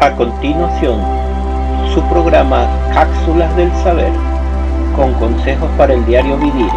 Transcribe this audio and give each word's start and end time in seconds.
A 0.00 0.16
continuación, 0.16 0.98
su 1.92 2.02
programa 2.08 2.66
Cápsulas 2.94 3.54
del 3.54 3.70
Saber, 3.84 4.10
con 4.96 5.12
consejos 5.14 5.68
para 5.76 5.92
el 5.92 6.06
diario 6.06 6.38
vivir 6.38 6.70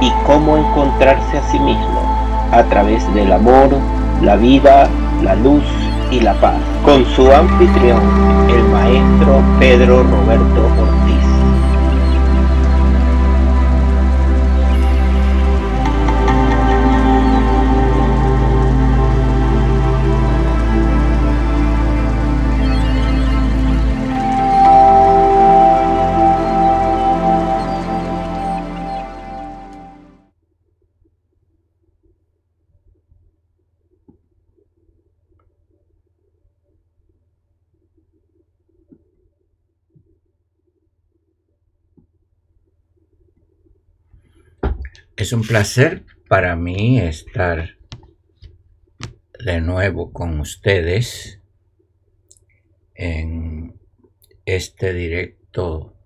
y 0.00 0.10
cómo 0.26 0.56
encontrarse 0.56 1.36
a 1.36 1.42
sí 1.52 1.58
mismo 1.58 2.00
a 2.52 2.62
través 2.64 3.02
del 3.12 3.34
amor, 3.34 3.68
la 4.22 4.36
vida, 4.36 4.88
la 5.22 5.34
luz 5.34 5.62
y 6.10 6.20
la 6.20 6.32
paz, 6.40 6.56
con 6.86 7.04
su 7.14 7.30
anfitrión, 7.30 8.00
el 8.48 8.64
maestro 8.64 9.42
Pedro 9.58 10.02
Roberto 10.02 10.83
Es 45.16 45.32
un 45.32 45.42
placer 45.42 46.04
para 46.28 46.56
mí 46.56 46.98
estar 46.98 47.78
de 49.44 49.60
nuevo 49.60 50.12
con 50.12 50.40
ustedes 50.40 51.40
en 52.96 53.78
este 54.44 54.92
directo 54.92 55.96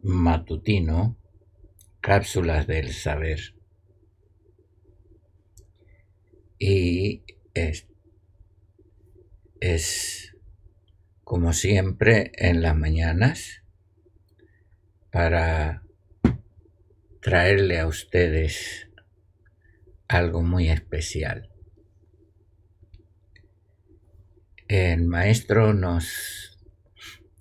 matutino, 0.00 1.18
cápsulas 2.00 2.66
del 2.66 2.90
saber. 2.90 3.54
Y 6.58 7.22
es, 7.52 7.86
como 11.22 11.52
siempre 11.52 12.32
en 12.36 12.62
las 12.62 12.74
mañanas 12.74 13.62
para 15.10 15.82
traerle 17.20 17.78
a 17.78 17.86
ustedes 17.86 18.88
algo 20.08 20.42
muy 20.42 20.70
especial. 20.70 21.50
El 24.68 25.04
maestro 25.04 25.74
nos 25.74 26.58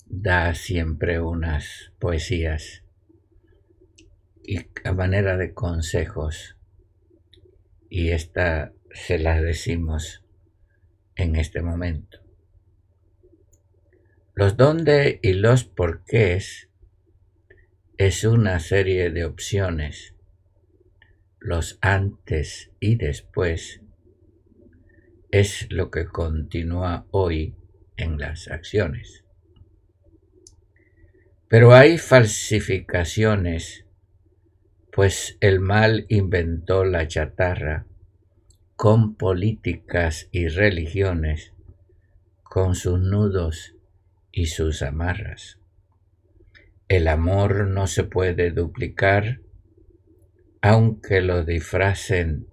da 0.05 0.53
siempre 0.53 1.21
unas 1.21 1.93
poesías 1.99 2.83
y 4.43 4.57
a 4.83 4.93
manera 4.93 5.37
de 5.37 5.53
consejos 5.53 6.57
y 7.89 8.09
esta 8.09 8.73
se 8.91 9.19
las 9.19 9.41
decimos 9.41 10.25
en 11.15 11.35
este 11.35 11.61
momento. 11.61 12.19
Los 14.33 14.57
dónde 14.57 15.19
y 15.21 15.33
los 15.33 15.63
porqués 15.63 16.68
es 17.99 18.23
una 18.23 18.61
serie 18.61 19.09
de 19.09 19.25
opciones, 19.25 20.15
los 21.41 21.77
antes 21.81 22.71
y 22.79 22.95
después, 22.95 23.81
es 25.31 25.69
lo 25.69 25.91
que 25.91 26.05
continúa 26.05 27.05
hoy 27.11 27.57
en 27.97 28.17
las 28.17 28.47
acciones. 28.47 29.25
Pero 31.49 31.73
hay 31.73 31.97
falsificaciones, 31.97 33.85
pues 34.93 35.37
el 35.41 35.59
mal 35.59 36.05
inventó 36.07 36.85
la 36.85 37.05
chatarra 37.05 37.85
con 38.77 39.15
políticas 39.15 40.29
y 40.31 40.47
religiones, 40.47 41.51
con 42.43 42.75
sus 42.75 43.01
nudos 43.01 43.75
y 44.31 44.45
sus 44.45 44.83
amarras. 44.83 45.58
El 46.89 47.07
amor 47.07 47.67
no 47.67 47.85
se 47.85 48.03
puede 48.03 48.49
duplicar, 48.49 49.41
aunque 50.59 51.21
lo 51.21 51.45
disfracen 51.45 52.47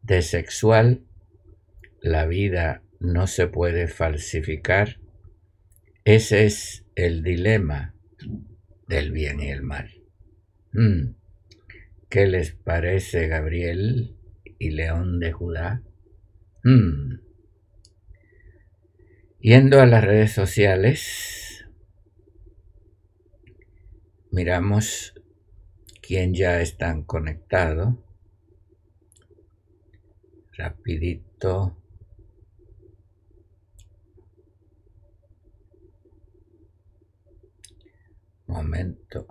de 0.00 0.22
sexual, 0.22 1.04
la 2.00 2.24
vida 2.24 2.82
no 3.00 3.26
se 3.26 3.46
puede 3.46 3.86
falsificar. 3.86 4.98
Ese 6.04 6.46
es 6.46 6.86
el 6.94 7.22
dilema 7.22 7.94
del 8.88 9.12
bien 9.12 9.40
y 9.40 9.50
el 9.50 9.62
mal. 9.62 9.90
Mm. 10.72 11.14
¿Qué 12.08 12.26
les 12.26 12.52
parece 12.52 13.28
Gabriel 13.28 14.16
y 14.58 14.70
León 14.70 15.20
de 15.20 15.32
Judá? 15.32 15.82
Mm. 16.64 17.20
Yendo 19.40 19.82
a 19.82 19.86
las 19.86 20.02
redes 20.02 20.32
sociales, 20.32 21.37
miramos 24.38 25.14
quién 26.00 26.32
ya 26.32 26.60
están 26.60 27.02
conectado. 27.02 27.98
Rapidito. 30.52 31.76
Momento. 38.46 39.26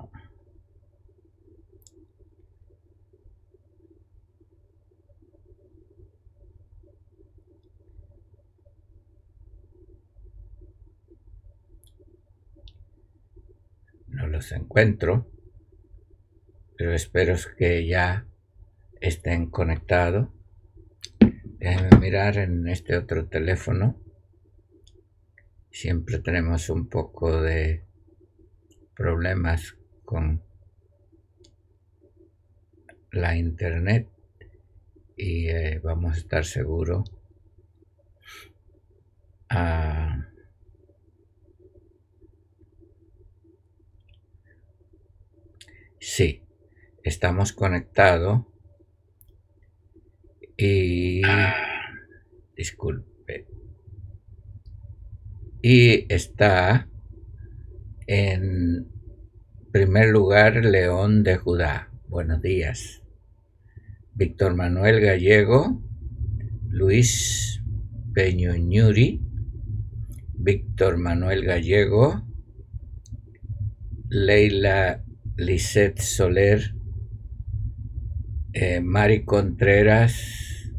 Los 14.37 14.51
encuentro, 14.51 15.27
pero 16.77 16.93
espero 16.93 17.35
que 17.57 17.87
ya 17.87 18.27
estén 19.01 19.49
conectados. 19.49 20.29
Déjenme 21.57 21.97
mirar 21.99 22.37
en 22.37 22.67
este 22.67 22.95
otro 22.95 23.27
teléfono. 23.27 23.99
Siempre 25.71 26.19
tenemos 26.19 26.69
un 26.69 26.87
poco 26.87 27.41
de 27.41 27.83
problemas 28.95 29.75
con 30.05 30.43
la 33.11 33.35
internet 33.37 34.07
y 35.15 35.47
eh, 35.47 35.79
vamos 35.83 36.13
a 36.13 36.19
estar 36.19 36.45
seguros 36.45 37.09
a 39.49 40.06
Sí, 46.09 46.41
estamos 47.03 47.51
conectados 47.51 48.45
y 50.56 51.22
disculpe 52.56 53.45
y 55.62 56.12
está 56.12 56.90
en 58.07 58.88
primer 59.73 60.07
lugar 60.07 60.63
León 60.63 61.23
de 61.23 61.35
Judá. 61.35 61.91
Buenos 62.07 62.41
días. 62.41 63.03
Víctor 64.13 64.56
Manuel 64.56 65.01
Gallego, 65.01 65.83
Luis 66.69 67.62
Peñuñuri, 68.13 69.21
Víctor 70.36 70.98
Manuel 70.98 71.44
Gallego, 71.44 72.25
Leila 74.07 75.03
Lisette 75.39 76.01
Soler, 76.01 76.74
eh, 78.54 78.81
Mari 78.81 79.24
Contreras, 79.24 80.72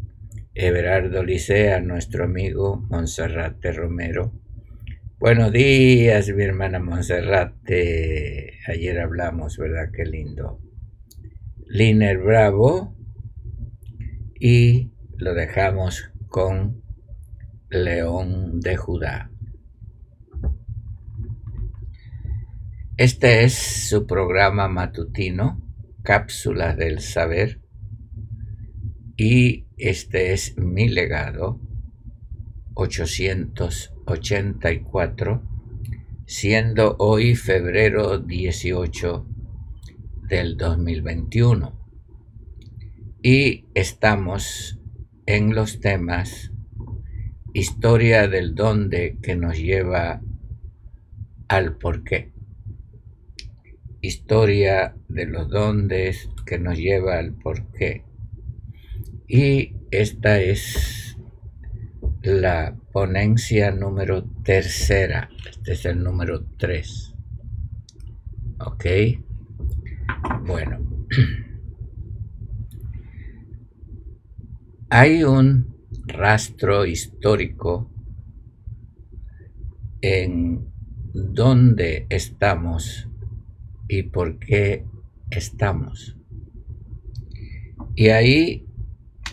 Everardo 0.52 1.22
Licea, 1.22 1.80
nuestro 1.80 2.24
amigo 2.24 2.84
Monserrate 2.90 3.70
Romero. 3.70 4.32
Buenos 5.20 5.52
días, 5.52 6.28
mi 6.30 6.42
hermana 6.42 6.80
Monserrate. 6.80 8.58
Ayer 8.66 8.98
hablamos, 8.98 9.58
¿verdad? 9.58 9.92
Qué 9.92 10.04
lindo. 10.04 10.60
Liner 11.68 12.18
Bravo. 12.18 12.96
Y 14.40 14.90
lo 15.18 15.34
dejamos 15.34 16.10
con 16.26 16.82
León 17.70 18.58
de 18.58 18.76
Judá. 18.76 19.30
Este 22.98 23.44
es 23.44 23.54
su 23.54 24.06
programa 24.08 24.66
matutino, 24.66 25.62
Cápsulas 26.02 26.76
del 26.76 26.98
Saber, 26.98 27.60
y 29.16 29.68
este 29.76 30.32
es 30.32 30.58
mi 30.58 30.88
legado 30.88 31.60
884, 32.74 35.42
siendo 36.26 36.96
hoy 36.98 37.36
febrero 37.36 38.18
18 38.18 39.28
del 40.28 40.56
2021. 40.56 41.78
Y 43.22 43.66
estamos 43.74 44.80
en 45.24 45.54
los 45.54 45.78
temas 45.78 46.50
historia 47.54 48.26
del 48.26 48.56
dónde 48.56 49.18
que 49.22 49.36
nos 49.36 49.56
lleva 49.56 50.20
al 51.46 51.76
porqué. 51.76 52.36
Historia 54.00 54.94
de 55.08 55.26
los 55.26 55.48
dóndes 55.50 56.28
que 56.46 56.58
nos 56.58 56.78
lleva 56.78 57.18
al 57.18 57.32
porqué. 57.32 58.04
Y 59.26 59.74
esta 59.90 60.40
es 60.40 61.16
la 62.22 62.76
ponencia 62.92 63.70
número 63.70 64.24
tercera. 64.44 65.28
Este 65.50 65.72
es 65.72 65.84
el 65.84 66.02
número 66.02 66.44
tres. 66.56 67.14
¿Ok? 68.58 68.84
Bueno. 70.46 70.78
Hay 74.90 75.22
un 75.22 75.76
rastro 76.06 76.86
histórico 76.86 77.90
en 80.00 80.72
dónde 81.12 82.06
estamos 82.08 83.07
y 83.88 84.04
por 84.04 84.38
qué 84.38 84.84
estamos. 85.30 86.16
Y 87.94 88.08
ahí 88.08 88.66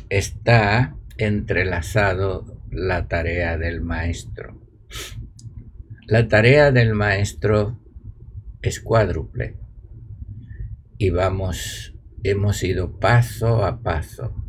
está 0.09 0.95
entrelazado 1.17 2.61
la 2.71 3.07
tarea 3.07 3.57
del 3.57 3.81
maestro. 3.81 4.59
La 6.07 6.27
tarea 6.27 6.71
del 6.71 6.93
maestro 6.93 7.79
es 8.61 8.79
cuádruple 8.79 9.55
y 10.97 11.09
vamos, 11.09 11.93
hemos 12.23 12.63
ido 12.63 12.99
paso 12.99 13.65
a 13.65 13.81
paso 13.81 14.45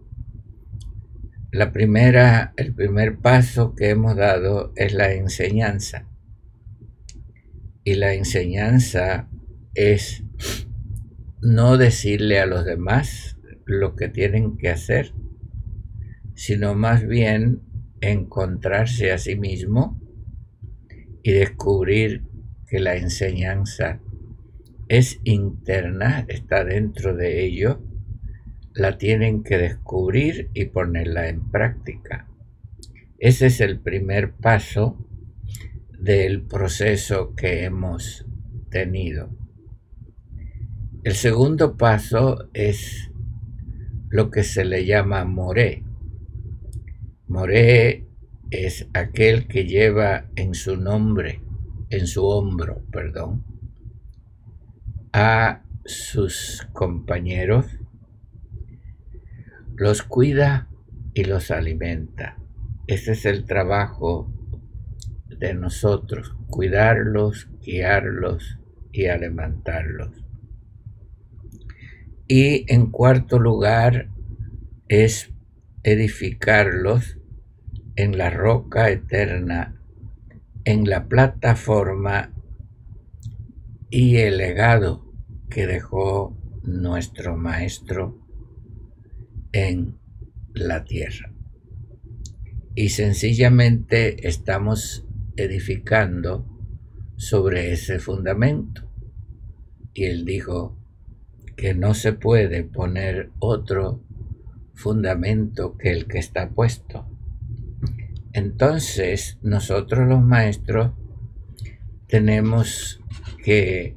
la 1.57 1.73
primera, 1.73 2.53
el 2.59 2.75
primer 2.75 3.17
paso 3.17 3.75
que 3.75 3.89
hemos 3.89 4.15
dado 4.15 4.75
es 4.77 4.93
la 4.93 5.15
enseñanza. 5.15 6.07
Y 7.83 7.95
la 7.95 8.13
enseñanza 8.13 9.31
es 9.77 10.25
no 11.41 11.77
decirle 11.77 12.41
a 12.41 12.47
los 12.47 12.65
demás 12.65 13.39
lo 13.65 13.95
que 13.95 14.09
tienen 14.09 14.57
que 14.57 14.71
hacer, 14.71 15.13
sino 16.35 16.75
más 16.75 17.07
bien 17.07 17.63
encontrarse 18.01 19.13
a 19.13 19.19
sí 19.19 19.37
mismo 19.37 20.01
y 21.23 21.33
descubrir 21.33 22.25
que 22.67 22.81
la 22.81 22.97
enseñanza 22.97 24.01
es 24.89 25.21
interna, 25.25 26.25
está 26.29 26.65
dentro 26.65 27.17
de 27.17 27.45
ello 27.45 27.81
la 28.77 28.99
tienen 28.99 29.43
que 29.43 29.57
descubrir 29.57 30.51
y 30.53 30.67
ponerla 30.67 31.29
en 31.29 31.51
práctica. 31.51 32.29
Ese 33.19 33.47
es 33.47 33.63
el 33.63 33.81
primer 33.81 34.35
paso 34.35 35.09
del 35.99 36.43
proceso 36.43 37.35
que 37.35 37.65
hemos 37.65 38.27
tenido. 38.71 39.31
El 41.07 41.15
segundo 41.15 41.77
paso 41.77 42.49
es 42.53 43.13
lo 44.09 44.29
que 44.33 44.43
se 44.43 44.65
le 44.65 44.87
llama 44.87 45.25
moré. 45.25 45.85
Moré 47.29 48.09
es 48.51 48.89
aquel 48.93 49.47
que 49.47 49.67
lleva 49.67 50.25
en 50.35 50.55
su 50.55 50.77
nombre, 50.77 51.45
en 51.91 52.09
su 52.09 52.27
hombro, 52.27 52.83
perdón, 52.91 53.45
a 55.13 55.63
sus 55.85 56.67
compañeros 56.73 57.67
los 59.77 60.03
cuida 60.03 60.69
y 61.15 61.23
los 61.23 61.53
alimenta. 61.53 62.37
Ese 62.89 63.13
es 63.13 63.27
el 63.27 63.45
trabajo 63.45 64.29
de 65.29 65.55
nosotros, 65.55 66.35
cuidarlos, 66.49 67.49
guiarlos 67.63 68.59
y 68.91 69.07
alimentarlos. 69.07 70.26
Y 72.29 72.73
en 72.73 72.91
cuarto 72.91 73.39
lugar 73.39 74.11
es 74.89 75.33
edificarlos 75.83 77.19
en 77.95 78.19
la 78.19 78.31
roca 78.31 78.91
eterna, 78.91 79.81
en 80.65 80.89
la 80.91 81.07
plataforma 81.07 82.33
y 83.91 84.17
el 84.17 84.39
legado 84.39 85.13
que 85.49 85.67
dejó 85.67 86.37
nuestro 86.65 87.37
Maestro 87.37 88.19
en 89.53 89.99
la 90.53 90.85
tierra. 90.85 91.33
Y 92.75 92.91
sencillamente 92.91 94.29
estamos 94.29 95.07
edificando 95.37 96.45
sobre 97.17 97.73
ese 97.73 97.99
fundamento. 97.99 98.91
Y 99.95 100.05
él 100.05 100.25
dijo 100.27 100.76
que 101.57 101.75
no 101.75 101.95
se 101.95 102.13
puede 102.13 102.65
poner 102.65 103.31
otro 103.39 104.03
fundamento 104.75 105.77
que 105.77 105.91
el 105.91 106.07
que 106.07 106.19
está 106.19 106.51
puesto. 106.51 107.07
Entonces 108.33 109.39
nosotros 109.43 110.07
los 110.07 110.23
maestros 110.23 110.93
tenemos 112.07 113.01
que 113.43 113.97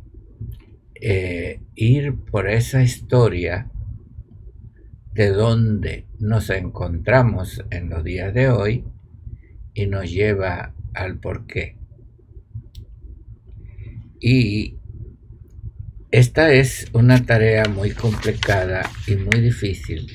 eh, 0.95 1.61
ir 1.75 2.15
por 2.15 2.49
esa 2.49 2.81
historia 2.81 3.69
de 5.13 5.29
dónde 5.29 6.07
nos 6.19 6.49
encontramos 6.49 7.63
en 7.69 7.89
los 7.89 8.03
días 8.03 8.33
de 8.33 8.49
hoy 8.49 8.85
y 9.73 9.87
nos 9.87 10.09
lleva 10.09 10.73
al 10.93 11.19
porqué. 11.19 11.77
Y 14.21 14.78
esta 16.11 16.53
es 16.53 16.87
una 16.93 17.25
tarea 17.25 17.65
muy 17.65 17.91
complicada 17.91 18.89
y 19.07 19.15
muy 19.15 19.41
difícil 19.41 20.07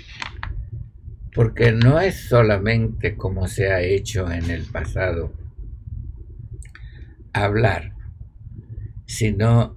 porque 1.34 1.72
no 1.72 2.00
es 2.00 2.28
solamente 2.28 3.16
como 3.16 3.48
se 3.48 3.72
ha 3.72 3.80
hecho 3.80 4.30
en 4.30 4.50
el 4.50 4.64
pasado 4.64 5.32
hablar, 7.32 7.92
sino 9.04 9.76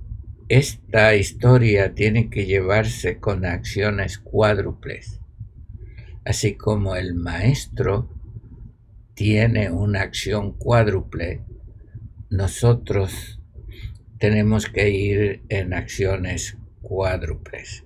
esta 0.49 1.15
historia 1.15 1.95
tiene 1.95 2.29
que 2.29 2.45
llevarse 2.45 3.19
con 3.19 3.43
acciones 3.45 4.19
cuádruples, 4.19 5.19
así 6.23 6.53
como 6.53 6.95
el 6.95 7.15
maestro 7.15 8.09
tiene 9.15 9.71
una 9.71 10.01
acción 10.01 10.53
cuádruple, 10.53 11.43
nosotros 12.29 13.36
tenemos 14.19 14.67
que 14.67 14.89
ir 14.89 15.43
en 15.49 15.73
acciones 15.73 16.57
cuádruples. 16.81 17.83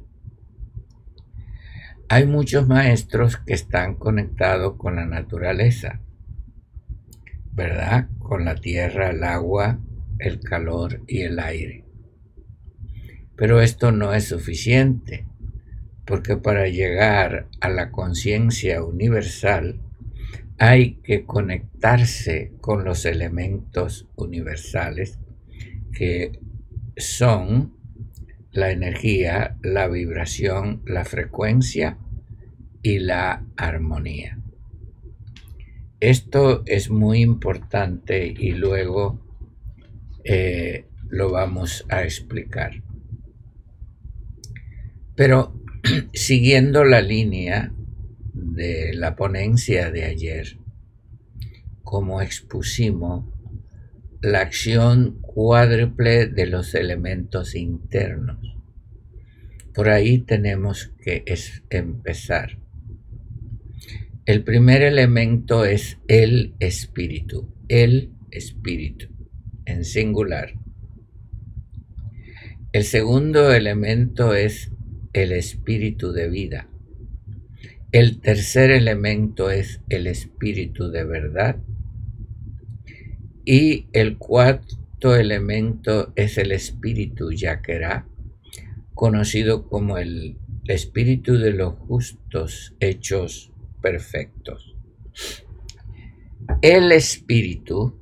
Hay 2.07 2.25
muchos 2.25 2.67
maestros 2.67 3.37
que 3.37 3.53
están 3.53 3.95
conectados 3.95 4.75
con 4.77 4.95
la 4.95 5.05
naturaleza, 5.05 6.01
¿verdad? 7.53 8.09
Con 8.19 8.45
la 8.45 8.55
tierra, 8.55 9.09
el 9.09 9.23
agua, 9.23 9.79
el 10.19 10.39
calor 10.39 11.01
y 11.07 11.21
el 11.21 11.39
aire. 11.39 11.85
Pero 13.35 13.61
esto 13.61 13.91
no 13.91 14.13
es 14.13 14.27
suficiente, 14.27 15.25
porque 16.05 16.37
para 16.37 16.67
llegar 16.67 17.47
a 17.59 17.69
la 17.69 17.91
conciencia 17.91 18.83
universal 18.83 19.81
hay 20.57 20.95
que 21.01 21.25
conectarse 21.25 22.53
con 22.61 22.83
los 22.83 23.05
elementos 23.05 24.07
universales 24.15 25.17
que 25.91 26.39
son 26.97 27.73
la 28.51 28.71
energía, 28.71 29.57
la 29.61 29.87
vibración, 29.87 30.81
la 30.85 31.05
frecuencia 31.05 31.97
y 32.81 32.99
la 32.99 33.45
armonía. 33.55 34.39
Esto 35.99 36.63
es 36.65 36.89
muy 36.89 37.21
importante 37.21 38.25
y 38.25 38.51
luego 38.53 39.23
eh, 40.23 40.85
lo 41.09 41.31
vamos 41.31 41.85
a 41.89 42.03
explicar. 42.03 42.83
Pero 45.15 45.53
siguiendo 46.13 46.83
la 46.83 47.01
línea 47.01 47.71
de 48.33 48.93
la 48.93 49.15
ponencia 49.15 49.91
de 49.91 50.05
ayer, 50.05 50.57
como 51.83 52.21
expusimos, 52.21 53.25
la 54.21 54.41
acción 54.41 55.20
cuádruple 55.33 56.27
de 56.27 56.45
los 56.45 56.75
elementos 56.75 57.55
internos. 57.55 58.57
Por 59.73 59.89
ahí 59.89 60.19
tenemos 60.19 60.91
que 61.01 61.23
empezar. 61.69 62.57
El 64.25 64.43
primer 64.43 64.81
elemento 64.81 65.65
es 65.65 65.97
el 66.07 66.53
espíritu, 66.59 67.53
el 67.69 68.11
espíritu, 68.29 69.07
en 69.65 69.85
singular. 69.85 70.53
El 72.73 72.83
segundo 72.83 73.53
elemento 73.53 74.33
es 74.33 74.71
el 75.13 75.31
espíritu 75.31 76.11
de 76.11 76.29
vida. 76.29 76.69
El 77.91 78.19
tercer 78.19 78.71
elemento 78.71 79.49
es 79.49 79.81
el 79.89 80.07
espíritu 80.07 80.89
de 80.89 81.03
verdad. 81.03 81.57
Y 83.43 83.87
el 83.91 84.17
cuarto 84.17 84.80
elemento 85.09 86.13
es 86.15 86.37
el 86.37 86.51
espíritu 86.51 87.31
yaquerá, 87.31 88.07
conocido 88.93 89.67
como 89.67 89.97
el 89.97 90.37
espíritu 90.67 91.37
de 91.37 91.51
los 91.51 91.73
justos 91.73 92.75
hechos 92.79 93.51
perfectos. 93.81 94.75
El 96.61 96.91
espíritu, 96.91 97.97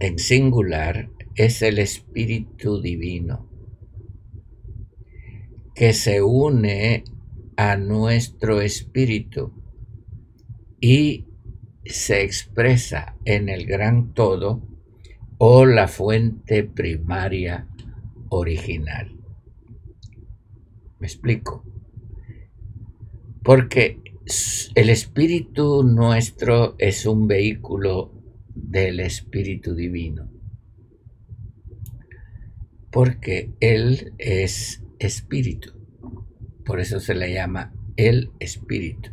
en 0.00 0.18
singular, 0.18 1.10
es 1.34 1.62
el 1.62 1.78
espíritu 1.78 2.80
divino 2.80 3.48
que 5.78 5.92
se 5.92 6.22
une 6.22 7.04
a 7.56 7.76
nuestro 7.76 8.60
espíritu 8.60 9.52
y 10.80 11.28
se 11.84 12.22
expresa 12.24 13.16
en 13.24 13.48
el 13.48 13.64
gran 13.64 14.12
todo 14.12 14.77
o 15.38 15.64
la 15.64 15.88
fuente 15.88 16.64
primaria 16.64 17.68
original. 18.28 19.16
¿Me 20.98 21.06
explico? 21.06 21.64
Porque 23.42 24.00
el 24.74 24.90
espíritu 24.90 25.82
nuestro 25.84 26.74
es 26.78 27.06
un 27.06 27.26
vehículo 27.26 28.12
del 28.54 29.00
espíritu 29.00 29.74
divino. 29.74 30.30
Porque 32.90 33.52
Él 33.60 34.12
es 34.18 34.82
espíritu. 34.98 35.72
Por 36.64 36.80
eso 36.80 37.00
se 37.00 37.14
le 37.14 37.32
llama 37.32 37.72
el 37.96 38.30
Espíritu. 38.38 39.10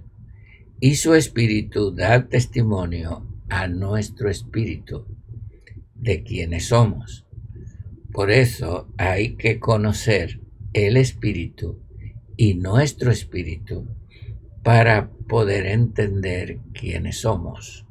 Y 0.79 0.95
su 0.95 1.13
Espíritu 1.13 1.91
da 1.91 2.27
testimonio 2.27 3.25
a 3.49 3.67
nuestro 3.67 4.29
Espíritu 4.29 5.05
de 6.05 6.23
quienes 6.23 6.67
somos. 6.67 7.25
Por 8.13 8.31
eso 8.31 8.87
hay 8.97 9.35
que 9.35 9.59
conocer 9.59 10.39
el 10.71 10.95
Espíritu 10.95 11.81
y 12.37 12.53
nuestro 12.53 13.11
Espíritu 13.11 13.87
para 14.63 15.09
poder 15.27 15.65
entender 15.65 16.59
quiénes 16.73 17.21
somos, 17.21 17.85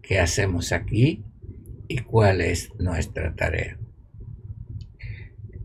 qué 0.00 0.20
hacemos 0.20 0.72
aquí 0.72 1.24
y 1.88 1.98
cuál 1.98 2.40
es 2.40 2.70
nuestra 2.78 3.34
tarea. 3.34 3.78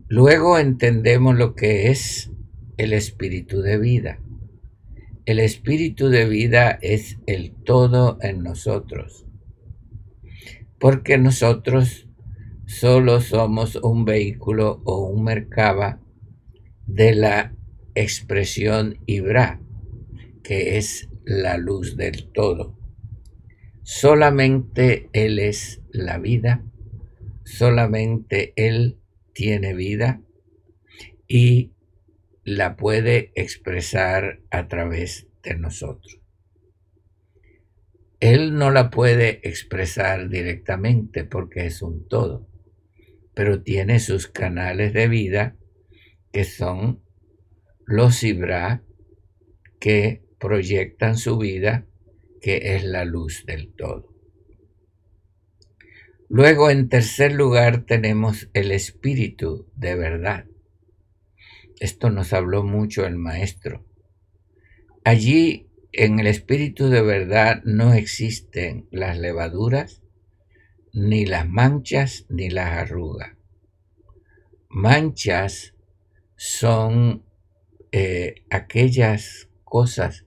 Luego 0.08 0.58
entendemos 0.58 1.36
lo 1.36 1.54
que 1.54 1.90
es 1.90 2.30
el 2.76 2.92
espíritu 2.92 3.62
de 3.62 3.78
vida. 3.78 4.20
El 5.24 5.38
espíritu 5.38 6.08
de 6.08 6.26
vida 6.28 6.78
es 6.82 7.18
el 7.26 7.52
todo 7.52 8.18
en 8.20 8.42
nosotros, 8.42 9.23
porque 10.78 11.18
nosotros 11.18 12.08
solo 12.66 13.20
somos 13.20 13.76
un 13.76 14.04
vehículo 14.04 14.82
o 14.84 15.06
un 15.06 15.24
mercaba 15.24 16.00
de 16.86 17.14
la 17.14 17.54
expresión 17.94 18.98
Ibra, 19.06 19.60
que 20.42 20.78
es 20.78 21.08
la 21.24 21.56
luz 21.56 21.96
del 21.96 22.30
todo. 22.32 22.78
Solamente 23.82 25.08
Él 25.12 25.38
es 25.38 25.82
la 25.90 26.18
vida, 26.18 26.64
solamente 27.44 28.52
Él 28.56 28.98
tiene 29.32 29.74
vida 29.74 30.22
y 31.28 31.72
la 32.44 32.76
puede 32.76 33.32
expresar 33.34 34.40
a 34.50 34.68
través 34.68 35.28
de 35.42 35.56
nosotros. 35.56 36.23
Él 38.24 38.54
no 38.54 38.70
la 38.70 38.90
puede 38.90 39.46
expresar 39.46 40.28
directamente 40.28 41.24
porque 41.24 41.66
es 41.66 41.82
un 41.82 42.08
todo, 42.08 42.48
pero 43.34 43.62
tiene 43.62 44.00
sus 44.00 44.28
canales 44.28 44.92
de 44.92 45.08
vida 45.08 45.56
que 46.32 46.44
son 46.44 47.02
los 47.86 48.22
Ibra 48.22 48.82
que 49.78 50.24
proyectan 50.38 51.18
su 51.18 51.36
vida, 51.36 51.86
que 52.40 52.74
es 52.74 52.84
la 52.84 53.04
luz 53.04 53.44
del 53.46 53.74
todo. 53.74 54.08
Luego, 56.28 56.70
en 56.70 56.88
tercer 56.88 57.32
lugar, 57.32 57.84
tenemos 57.84 58.48
el 58.54 58.72
espíritu 58.72 59.70
de 59.76 59.94
verdad 59.94 60.46
esto 61.80 62.10
nos 62.10 62.32
habló 62.32 62.62
mucho 62.64 63.04
el 63.06 63.18
maestro. 63.18 63.84
Allí, 65.04 65.68
en 65.96 66.18
el 66.18 66.26
espíritu 66.26 66.88
de 66.88 67.02
verdad, 67.02 67.62
no 67.64 67.94
existen 67.94 68.88
las 68.90 69.16
levaduras, 69.16 70.02
ni 70.92 71.24
las 71.24 71.48
manchas, 71.48 72.26
ni 72.28 72.50
las 72.50 72.70
arrugas. 72.72 73.36
Manchas 74.68 75.74
son 76.34 77.24
eh, 77.92 78.42
aquellas 78.50 79.48
cosas 79.62 80.26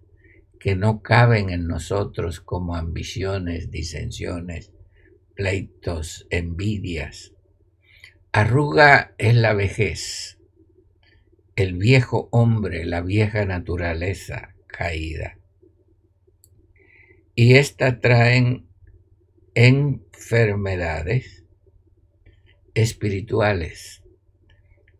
que 0.57 0.75
no 0.75 1.01
caben 1.01 1.49
en 1.49 1.67
nosotros 1.67 2.39
como 2.39 2.75
ambiciones, 2.75 3.69
disensiones, 3.69 4.71
pleitos, 5.35 6.27
envidias. 6.29 7.33
Arruga 8.31 9.15
es 9.17 9.35
la 9.35 9.53
vejez, 9.53 10.39
el 11.57 11.73
viejo 11.75 12.29
hombre, 12.31 12.85
la 12.85 13.01
vieja 13.01 13.45
naturaleza 13.45 14.55
caída. 14.67 15.36
Y 17.39 17.57
esta 17.57 17.99
traen 17.99 18.67
enfermedades 19.53 21.45
espirituales. 22.73 24.01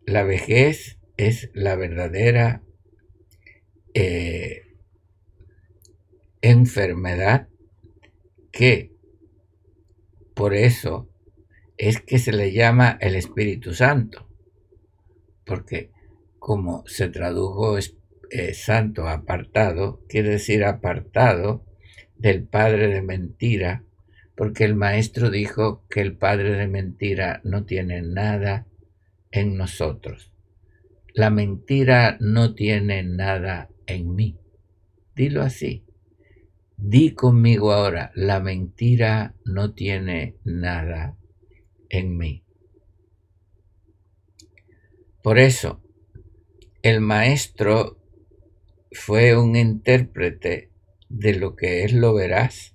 La 0.06 0.22
vejez 0.22 1.00
es 1.16 1.50
la 1.52 1.74
verdadera 1.74 2.62
eh, 3.92 4.76
enfermedad 6.40 7.48
que 8.52 8.92
por 10.32 10.54
eso 10.54 11.10
es 11.76 12.00
que 12.00 12.20
se 12.20 12.30
le 12.30 12.52
llama 12.52 12.98
el 13.00 13.16
Espíritu 13.16 13.74
Santo, 13.74 14.28
porque 15.44 15.90
como 16.38 16.84
se 16.86 17.08
tradujo 17.08 17.76
eh, 17.78 18.54
santo 18.54 19.08
apartado, 19.08 20.04
quiere 20.08 20.28
decir 20.28 20.62
apartado 20.62 21.67
del 22.18 22.44
padre 22.44 22.88
de 22.88 23.02
mentira, 23.02 23.84
porque 24.36 24.64
el 24.64 24.74
maestro 24.74 25.30
dijo 25.30 25.84
que 25.88 26.00
el 26.00 26.16
padre 26.16 26.52
de 26.52 26.68
mentira 26.68 27.40
no 27.44 27.64
tiene 27.64 28.02
nada 28.02 28.66
en 29.30 29.56
nosotros. 29.56 30.32
La 31.14 31.30
mentira 31.30 32.16
no 32.20 32.54
tiene 32.54 33.02
nada 33.02 33.70
en 33.86 34.14
mí. 34.14 34.38
Dilo 35.16 35.42
así. 35.42 35.84
Di 36.76 37.12
conmigo 37.12 37.72
ahora, 37.72 38.12
la 38.14 38.38
mentira 38.38 39.34
no 39.44 39.74
tiene 39.74 40.36
nada 40.44 41.16
en 41.88 42.16
mí. 42.16 42.44
Por 45.22 45.38
eso, 45.38 45.82
el 46.82 47.00
maestro 47.00 47.98
fue 48.92 49.36
un 49.36 49.56
intérprete 49.56 50.70
de 51.08 51.34
lo 51.34 51.56
que 51.56 51.84
es 51.84 51.92
lo 51.92 52.14
veraz 52.14 52.74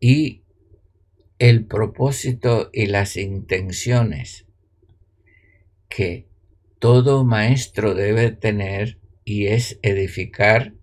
y 0.00 0.42
el 1.38 1.64
propósito 1.64 2.70
y 2.72 2.86
las 2.86 3.16
intenciones 3.16 4.46
que 5.88 6.26
todo 6.78 7.24
maestro 7.24 7.94
debe 7.94 8.30
tener 8.30 8.98
y 9.24 9.46
es 9.46 9.78
edificar 9.82 10.74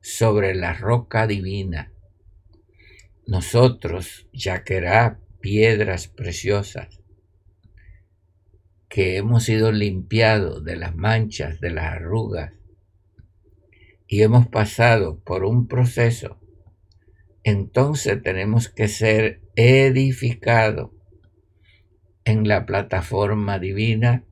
sobre 0.00 0.54
la 0.54 0.72
roca 0.72 1.26
divina. 1.26 1.92
Nosotros, 3.26 4.28
ya 4.32 4.64
que 4.64 4.76
era 4.76 5.20
piedras 5.40 6.08
preciosas, 6.08 7.00
que 8.88 9.16
hemos 9.16 9.44
sido 9.44 9.72
limpiados 9.72 10.64
de 10.64 10.76
las 10.76 10.94
manchas, 10.94 11.60
de 11.60 11.70
las 11.70 11.92
arrugas, 11.92 12.52
y 14.06 14.22
hemos 14.22 14.46
pasado 14.48 15.20
por 15.20 15.44
un 15.44 15.66
proceso, 15.66 16.40
entonces 17.42 18.22
tenemos 18.22 18.68
que 18.68 18.88
ser 18.88 19.42
edificados 19.54 20.90
en 22.24 22.48
la 22.48 22.66
plataforma 22.66 23.58
divina 23.58 24.24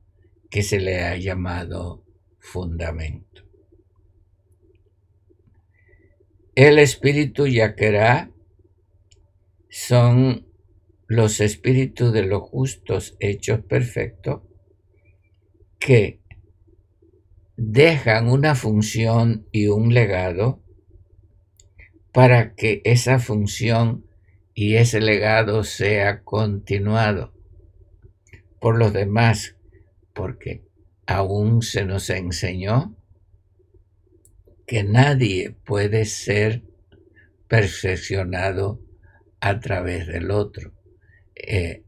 que 0.50 0.62
se 0.62 0.80
le 0.80 1.02
ha 1.02 1.16
llamado 1.16 2.04
fundamento. 2.38 3.42
El 6.54 6.78
espíritu 6.78 7.46
yaquerá 7.46 8.30
son 9.68 10.46
los 11.08 11.40
espíritus 11.40 12.12
de 12.12 12.24
los 12.24 12.42
justos 12.42 13.16
hechos 13.18 13.60
perfectos 13.60 14.42
que 15.78 16.20
dejan 17.56 18.28
una 18.28 18.54
función 18.54 19.46
y 19.52 19.68
un 19.68 19.94
legado 19.94 20.62
para 22.12 22.54
que 22.54 22.80
esa 22.84 23.18
función 23.18 24.06
y 24.54 24.76
ese 24.76 25.00
legado 25.00 25.64
sea 25.64 26.22
continuado 26.22 27.34
por 28.60 28.78
los 28.78 28.92
demás, 28.92 29.56
porque 30.12 30.64
aún 31.06 31.62
se 31.62 31.84
nos 31.84 32.08
enseñó 32.08 32.96
que 34.66 34.84
nadie 34.84 35.56
puede 35.64 36.04
ser 36.04 36.62
perfeccionado 37.48 38.80
a 39.40 39.60
través 39.60 40.06
del 40.06 40.30
otro, 40.30 40.72
eh, 41.34 41.84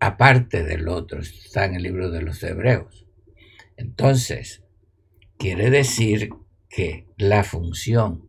aparte 0.00 0.64
del 0.64 0.88
otro, 0.88 1.20
está 1.20 1.66
en 1.66 1.74
el 1.74 1.82
libro 1.84 2.10
de 2.10 2.22
los 2.22 2.42
Hebreos. 2.42 3.07
Entonces, 3.78 4.64
quiere 5.38 5.70
decir 5.70 6.30
que 6.68 7.06
la 7.16 7.44
función 7.44 8.28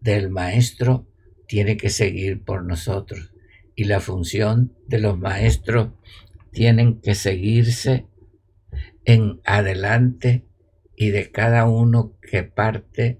del 0.00 0.30
maestro 0.30 1.08
tiene 1.48 1.76
que 1.76 1.90
seguir 1.90 2.44
por 2.44 2.64
nosotros 2.64 3.34
y 3.74 3.84
la 3.84 3.98
función 3.98 4.72
de 4.86 5.00
los 5.00 5.18
maestros 5.18 5.90
tienen 6.52 7.00
que 7.00 7.16
seguirse 7.16 8.06
en 9.04 9.40
adelante 9.44 10.46
y 10.94 11.10
de 11.10 11.32
cada 11.32 11.68
uno 11.68 12.16
que 12.22 12.44
parte, 12.44 13.18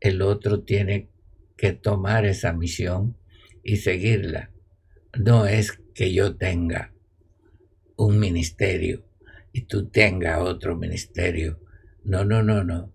el 0.00 0.20
otro 0.20 0.64
tiene 0.64 1.08
que 1.56 1.72
tomar 1.72 2.26
esa 2.26 2.52
misión 2.52 3.16
y 3.62 3.76
seguirla. 3.76 4.50
No 5.18 5.46
es 5.46 5.72
que 5.94 6.12
yo 6.12 6.36
tenga 6.36 6.92
un 7.96 8.18
ministerio 8.18 9.06
y 9.54 9.66
tú 9.66 9.88
tengas 9.88 10.40
otro 10.40 10.76
ministerio. 10.76 11.60
No, 12.02 12.24
no, 12.24 12.42
no, 12.42 12.64
no. 12.64 12.92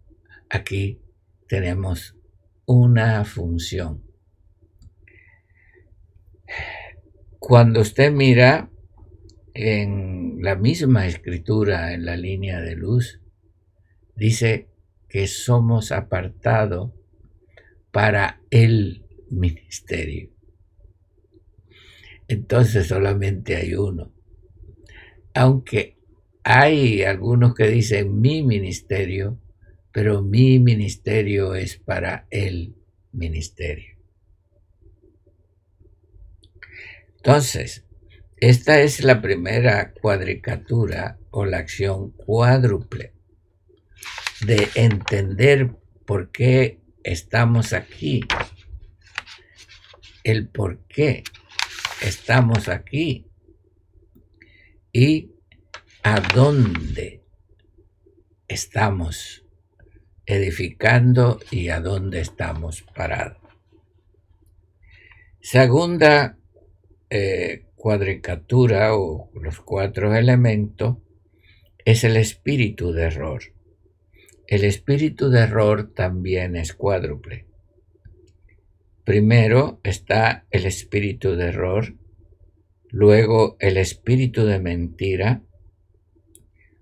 Aquí 0.50 1.02
tenemos 1.48 2.18
una 2.66 3.24
función. 3.24 4.04
Cuando 7.40 7.80
usted 7.80 8.12
mira 8.12 8.70
en 9.54 10.40
la 10.42 10.58
misma 10.58 11.08
escritura, 11.08 11.94
en 11.94 12.04
la 12.04 12.18
línea 12.18 12.60
de 12.60 12.76
luz, 12.76 13.22
dice 14.18 14.68
que 15.08 15.28
somos 15.28 15.94
apartados 15.94 16.92
para 17.92 18.42
el 18.52 19.06
ministerio. 19.30 20.30
Entonces 22.28 22.88
solamente 22.88 23.56
hay 23.56 23.76
uno. 23.76 24.14
Aunque 25.34 25.99
hay 26.52 27.04
algunos 27.04 27.54
que 27.54 27.68
dicen 27.68 28.20
mi 28.20 28.42
ministerio, 28.42 29.40
pero 29.92 30.24
mi 30.24 30.58
ministerio 30.58 31.54
es 31.54 31.78
para 31.78 32.26
el 32.32 32.76
ministerio. 33.12 34.00
Entonces, 37.18 37.86
esta 38.38 38.82
es 38.82 39.04
la 39.04 39.22
primera 39.22 39.94
cuadricatura 39.94 41.20
o 41.30 41.46
la 41.46 41.60
acción 41.60 42.10
cuádruple 42.14 43.14
de 44.42 44.70
entender 44.74 45.76
por 46.08 46.32
qué 46.32 46.80
estamos 47.04 47.74
aquí, 47.74 48.22
el 50.24 50.50
por 50.50 50.80
qué 50.88 51.24
estamos 52.02 52.70
aquí 52.70 53.28
y 54.92 55.36
a 56.04 56.22
dónde 56.34 57.24
estamos 58.48 59.46
edificando 60.26 61.40
y 61.52 61.70
a 61.70 61.82
dónde 61.82 62.22
estamos 62.22 62.84
parados. 62.96 63.38
Segunda 65.42 66.38
eh, 67.10 67.66
cuadricatura 67.76 68.96
o 68.96 69.30
los 69.34 69.60
cuatro 69.60 70.16
elementos 70.16 70.98
es 71.84 72.04
el 72.04 72.18
espíritu 72.18 72.92
de 72.94 73.04
error. 73.04 73.42
El 74.48 74.64
espíritu 74.64 75.30
de 75.30 75.42
error 75.42 75.94
también 75.94 76.56
es 76.56 76.74
cuádruple. 76.74 77.46
Primero 79.04 79.80
está 79.84 80.46
el 80.52 80.66
espíritu 80.66 81.36
de 81.36 81.48
error, 81.48 81.96
luego 82.90 83.58
el 83.60 83.78
espíritu 83.78 84.46
de 84.46 84.60
mentira, 84.60 85.44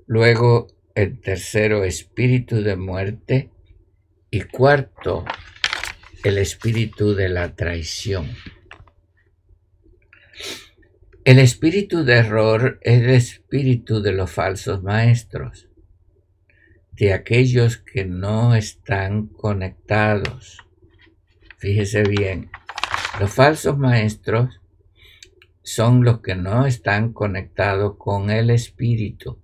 luego 0.07 0.67
el 0.95 1.19
tercero 1.19 1.83
espíritu 1.83 2.63
de 2.63 2.75
muerte 2.75 3.51
y 4.31 4.41
cuarto 4.41 5.25
el 6.23 6.37
espíritu 6.37 7.13
de 7.13 7.29
la 7.29 7.55
traición. 7.55 8.31
El 11.23 11.39
espíritu 11.39 12.05
de 12.05 12.13
error 12.13 12.79
es 12.81 13.01
el 13.01 13.09
espíritu 13.09 14.01
de 14.01 14.13
los 14.13 14.31
falsos 14.31 14.81
maestros, 14.81 15.67
de 16.93 17.11
aquellos 17.11 17.77
que 17.77 18.05
no 18.05 18.55
están 18.55 19.27
conectados. 19.27 20.65
Fíjese 21.57 22.03
bien, 22.03 22.49
los 23.19 23.31
falsos 23.31 23.77
maestros 23.77 24.61
son 25.63 26.05
los 26.05 26.21
que 26.21 26.35
no 26.35 26.65
están 26.65 27.11
conectados 27.11 27.97
con 27.97 28.29
el 28.29 28.49
espíritu. 28.49 29.37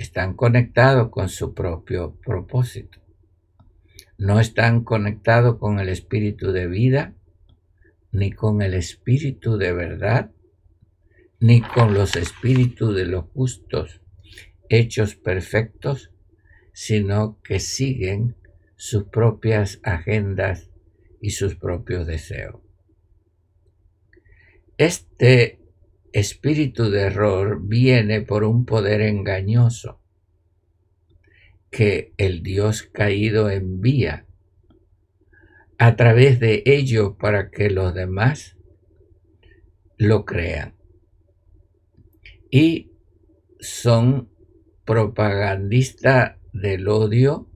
Están 0.00 0.32
conectados 0.32 1.10
con 1.10 1.28
su 1.28 1.52
propio 1.52 2.16
propósito. 2.24 3.00
No 4.16 4.40
están 4.40 4.82
conectados 4.82 5.58
con 5.58 5.78
el 5.78 5.90
espíritu 5.90 6.52
de 6.52 6.66
vida 6.68 7.14
ni 8.10 8.32
con 8.32 8.62
el 8.62 8.72
espíritu 8.72 9.58
de 9.58 9.74
verdad, 9.74 10.30
ni 11.38 11.60
con 11.60 11.92
los 11.92 12.16
espíritus 12.16 12.96
de 12.96 13.04
los 13.04 13.26
justos 13.34 14.00
hechos 14.70 15.16
perfectos, 15.16 16.10
sino 16.72 17.38
que 17.42 17.60
siguen 17.60 18.36
sus 18.76 19.04
propias 19.04 19.80
agendas 19.82 20.70
y 21.20 21.32
sus 21.32 21.56
propios 21.56 22.06
deseos. 22.06 22.62
Este 24.78 25.59
espíritu 26.12 26.90
de 26.90 27.02
error 27.02 27.60
viene 27.62 28.20
por 28.22 28.44
un 28.44 28.64
poder 28.64 29.00
engañoso 29.00 30.00
que 31.70 32.12
el 32.16 32.42
Dios 32.42 32.82
caído 32.82 33.48
envía 33.48 34.26
a 35.78 35.96
través 35.96 36.40
de 36.40 36.62
ello 36.66 37.16
para 37.16 37.50
que 37.50 37.70
los 37.70 37.94
demás 37.94 38.56
lo 39.96 40.24
crean. 40.24 40.74
Y 42.50 42.90
son 43.60 44.30
propagandistas 44.84 46.36
del 46.52 46.88
odio, 46.88 47.48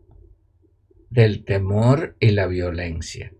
del 1.10 1.44
temor 1.44 2.16
y 2.20 2.30
la 2.30 2.46
violencia. 2.46 3.32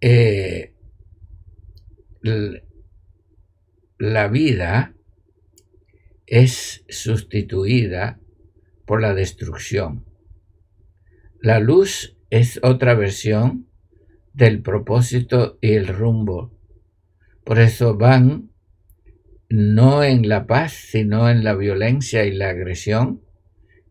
Eh, 0.00 0.74
la 4.00 4.28
vida 4.28 4.94
es 6.26 6.86
sustituida 6.88 8.18
por 8.86 9.02
la 9.02 9.12
destrucción. 9.12 10.06
La 11.42 11.60
luz 11.60 12.16
es 12.30 12.60
otra 12.62 12.94
versión 12.94 13.68
del 14.32 14.62
propósito 14.62 15.58
y 15.60 15.74
el 15.74 15.86
rumbo. 15.86 16.50
Por 17.44 17.58
eso 17.58 17.98
van 17.98 18.52
no 19.50 20.02
en 20.02 20.30
la 20.30 20.46
paz, 20.46 20.72
sino 20.72 21.28
en 21.28 21.44
la 21.44 21.54
violencia 21.54 22.24
y 22.24 22.32
la 22.32 22.48
agresión 22.48 23.20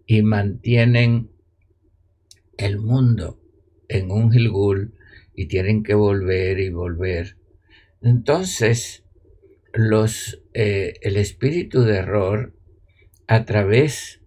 y 0.08 0.24
mantienen 0.24 1.30
el 2.58 2.80
mundo 2.80 3.40
en 3.88 4.10
un 4.10 4.32
gilgul 4.32 4.96
y 5.36 5.46
tienen 5.46 5.84
que 5.84 5.94
volver 5.94 6.60
y 6.60 6.72
volver. 6.72 7.38
Entonces, 8.02 9.04
los, 9.74 10.42
eh, 10.54 10.94
el 11.02 11.18
espíritu 11.18 11.82
de 11.82 11.98
error 11.98 12.54
a 13.28 13.46
través 13.46 14.22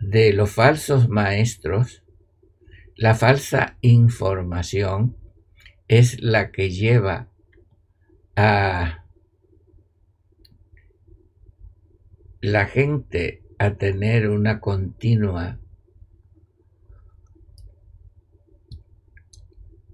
de 0.00 0.32
los 0.32 0.50
falsos 0.50 1.08
maestros 1.08 2.02
la 2.96 3.14
falsa 3.14 3.76
información 3.82 5.16
es 5.86 6.22
la 6.22 6.50
que 6.50 6.70
lleva 6.70 7.28
a 8.36 9.04
la 12.40 12.66
gente 12.66 13.42
a 13.58 13.74
tener 13.74 14.30
una 14.30 14.60
continua 14.60 15.60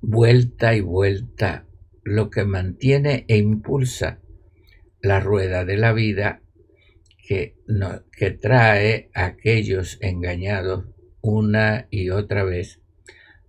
vuelta 0.00 0.76
y 0.76 0.80
vuelta 0.80 1.66
lo 2.04 2.30
que 2.30 2.44
mantiene 2.44 3.24
e 3.26 3.36
impulsa 3.38 4.21
la 5.02 5.20
rueda 5.20 5.64
de 5.64 5.76
la 5.76 5.92
vida 5.92 6.40
que, 7.18 7.56
que 8.12 8.30
trae 8.30 9.10
a 9.14 9.26
aquellos 9.26 9.98
engañados 10.00 10.86
una 11.20 11.88
y 11.90 12.10
otra 12.10 12.44
vez 12.44 12.80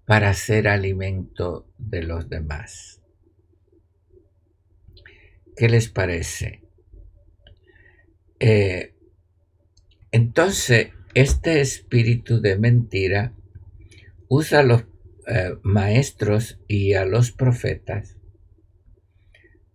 para 0.05 0.33
ser 0.33 0.67
alimento 0.67 1.67
de 1.77 2.03
los 2.03 2.29
demás. 2.29 3.01
¿Qué 5.55 5.69
les 5.69 5.89
parece? 5.89 6.63
Eh, 8.39 8.93
entonces, 10.11 10.89
este 11.13 11.61
espíritu 11.61 12.41
de 12.41 12.57
mentira 12.57 13.33
usa 14.27 14.59
a 14.59 14.63
los 14.63 14.85
eh, 15.27 15.55
maestros 15.61 16.59
y 16.67 16.93
a 16.93 17.05
los 17.05 17.31
profetas 17.31 18.12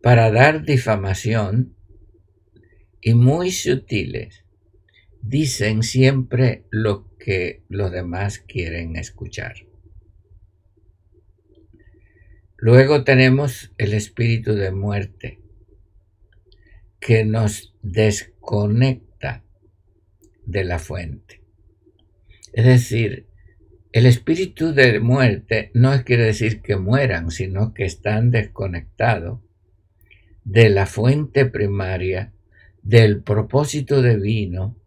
para 0.08 0.30
dar 0.30 0.64
difamación 0.64 1.76
y 3.02 3.12
muy 3.12 3.50
sutiles 3.50 4.46
dicen 5.20 5.82
siempre 5.82 6.64
lo 6.70 7.14
que 7.18 7.62
los 7.68 7.92
demás 7.92 8.38
quieren 8.38 8.96
escuchar. 8.96 9.66
Luego 12.56 13.04
tenemos 13.04 13.74
el 13.76 13.92
espíritu 13.92 14.54
de 14.54 14.72
muerte 14.72 15.42
que 17.00 17.26
nos 17.26 17.76
desconecta 17.82 19.44
de 20.46 20.64
la 20.64 20.78
fuente. 20.78 21.42
Es 22.54 22.64
decir, 22.64 23.26
el 23.92 24.06
espíritu 24.06 24.72
de 24.72 25.00
muerte 25.00 25.70
no 25.74 26.02
quiere 26.02 26.24
decir 26.24 26.62
que 26.62 26.76
mueran, 26.76 27.30
sino 27.30 27.74
que 27.74 27.84
están 27.84 28.30
desconectados 28.30 29.40
de 30.48 30.70
la 30.70 30.86
fuente 30.86 31.44
primaria, 31.44 32.32
del 32.82 33.22
propósito 33.22 34.00
divino 34.00 34.78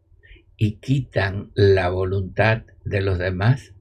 y 0.58 0.78
quitan 0.78 1.52
la 1.54 1.90
voluntad 1.90 2.64
de 2.84 3.02
los 3.02 3.20
demás 3.20 3.76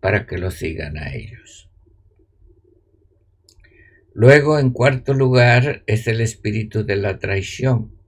para 0.00 0.26
que 0.26 0.36
lo 0.36 0.50
sigan 0.50 0.98
a 0.98 1.14
ellos. 1.14 1.70
Luego, 4.12 4.58
en 4.58 4.68
cuarto 4.68 5.14
lugar, 5.14 5.82
es 5.86 6.08
el 6.08 6.20
espíritu 6.20 6.84
de 6.84 6.96
la 6.96 7.18
traición, 7.18 7.98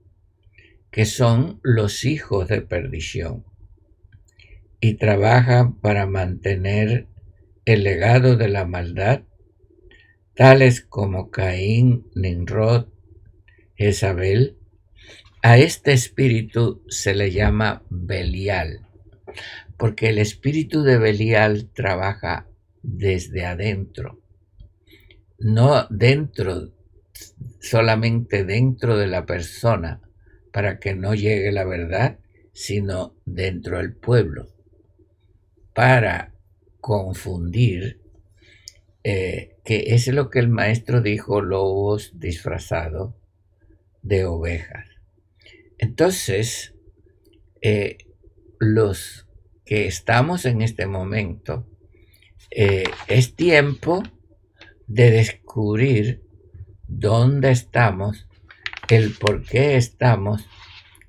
que 0.91 1.05
son 1.05 1.59
los 1.63 2.05
hijos 2.05 2.49
de 2.49 2.61
perdición, 2.61 3.45
y 4.79 4.93
trabajan 4.95 5.79
para 5.79 6.05
mantener 6.05 7.07
el 7.65 7.83
legado 7.83 8.35
de 8.35 8.47
la 8.47 8.65
maldad, 8.65 9.23
tales 10.35 10.81
como 10.81 11.29
Caín, 11.29 12.09
Nimrod, 12.15 12.87
Jezabel. 13.75 14.57
A 15.43 15.57
este 15.57 15.93
espíritu 15.93 16.83
se 16.87 17.15
le 17.15 17.31
llama 17.31 17.83
Belial, 17.89 18.87
porque 19.77 20.09
el 20.09 20.19
espíritu 20.19 20.83
de 20.83 20.97
Belial 20.99 21.71
trabaja 21.73 22.47
desde 22.83 23.45
adentro, 23.45 24.21
no 25.39 25.87
dentro, 25.89 26.73
solamente 27.59 28.43
dentro 28.43 28.97
de 28.97 29.07
la 29.07 29.25
persona, 29.25 30.01
para 30.53 30.79
que 30.79 30.95
no 30.95 31.15
llegue 31.15 31.51
la 31.51 31.65
verdad, 31.65 32.19
sino 32.53 33.15
dentro 33.25 33.77
del 33.77 33.95
pueblo, 33.95 34.49
para 35.73 36.35
confundir, 36.79 38.00
eh, 39.03 39.57
que 39.63 39.95
es 39.95 40.07
lo 40.07 40.29
que 40.29 40.39
el 40.39 40.49
maestro 40.49 41.01
dijo, 41.01 41.41
lobos 41.41 42.19
disfrazados 42.19 43.13
de 44.01 44.25
ovejas. 44.25 44.87
Entonces, 45.77 46.75
eh, 47.61 47.97
los 48.59 49.27
que 49.65 49.87
estamos 49.87 50.45
en 50.45 50.61
este 50.61 50.85
momento, 50.85 51.67
eh, 52.51 52.83
es 53.07 53.35
tiempo 53.35 54.03
de 54.87 55.11
descubrir 55.11 56.23
dónde 56.87 57.51
estamos 57.51 58.27
el 58.89 59.13
por 59.13 59.43
qué 59.43 59.77
estamos 59.77 60.45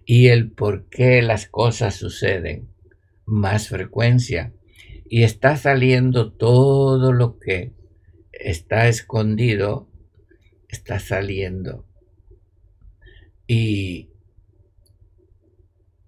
y 0.07 0.29
el 0.29 0.53
por 0.53 0.89
qué 0.89 1.21
las 1.21 1.47
cosas 1.47 1.97
suceden 1.97 2.69
más 3.25 3.69
frecuencia. 3.69 4.53
Y 5.09 5.25
está 5.25 5.57
saliendo 5.57 6.33
todo 6.33 7.13
lo 7.13 7.39
que 7.39 7.73
está 8.33 8.89
escondido, 8.89 9.89
está 10.69 10.99
saliendo. 10.99 11.87
Y 13.47 14.11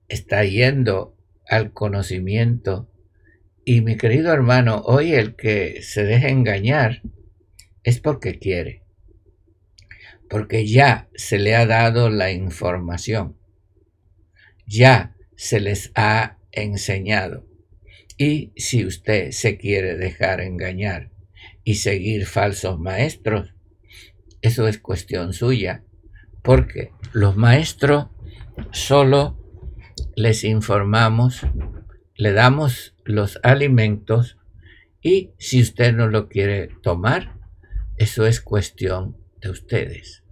está 0.08 0.44
yendo 0.44 1.16
al 1.46 1.72
conocimiento. 1.72 2.90
Y 3.64 3.80
mi 3.80 3.96
querido 3.96 4.32
hermano, 4.32 4.82
hoy 4.84 5.12
el 5.12 5.36
que 5.36 5.82
se 5.82 6.04
deja 6.04 6.28
engañar 6.28 7.02
es 7.82 8.00
porque 8.00 8.38
quiere 8.38 8.84
porque 10.34 10.66
ya 10.66 11.08
se 11.14 11.38
le 11.38 11.54
ha 11.54 11.64
dado 11.64 12.10
la 12.10 12.32
información, 12.32 13.36
ya 14.66 15.14
se 15.36 15.60
les 15.60 15.92
ha 15.94 16.38
enseñado. 16.50 17.46
Y 18.16 18.52
si 18.56 18.84
usted 18.84 19.30
se 19.30 19.56
quiere 19.56 19.96
dejar 19.96 20.40
engañar 20.40 21.10
y 21.64 21.76
seguir 21.76 22.26
falsos 22.26 22.78
maestros, 22.78 23.54
eso 24.42 24.68
es 24.68 24.78
cuestión 24.78 25.32
suya, 25.32 25.84
porque 26.42 26.92
los 27.12 27.36
maestros 27.36 28.06
solo 28.70 29.38
les 30.14 30.44
informamos, 30.44 31.46
le 32.14 32.32
damos 32.32 32.94
los 33.04 33.40
alimentos 33.42 34.38
y 35.00 35.32
si 35.38 35.62
usted 35.62 35.94
no 35.94 36.08
lo 36.08 36.28
quiere 36.28 36.68
tomar, 36.82 37.38
eso 37.96 38.26
es 38.26 38.40
cuestión 38.40 39.16
de 39.40 39.50
ustedes 39.50 40.24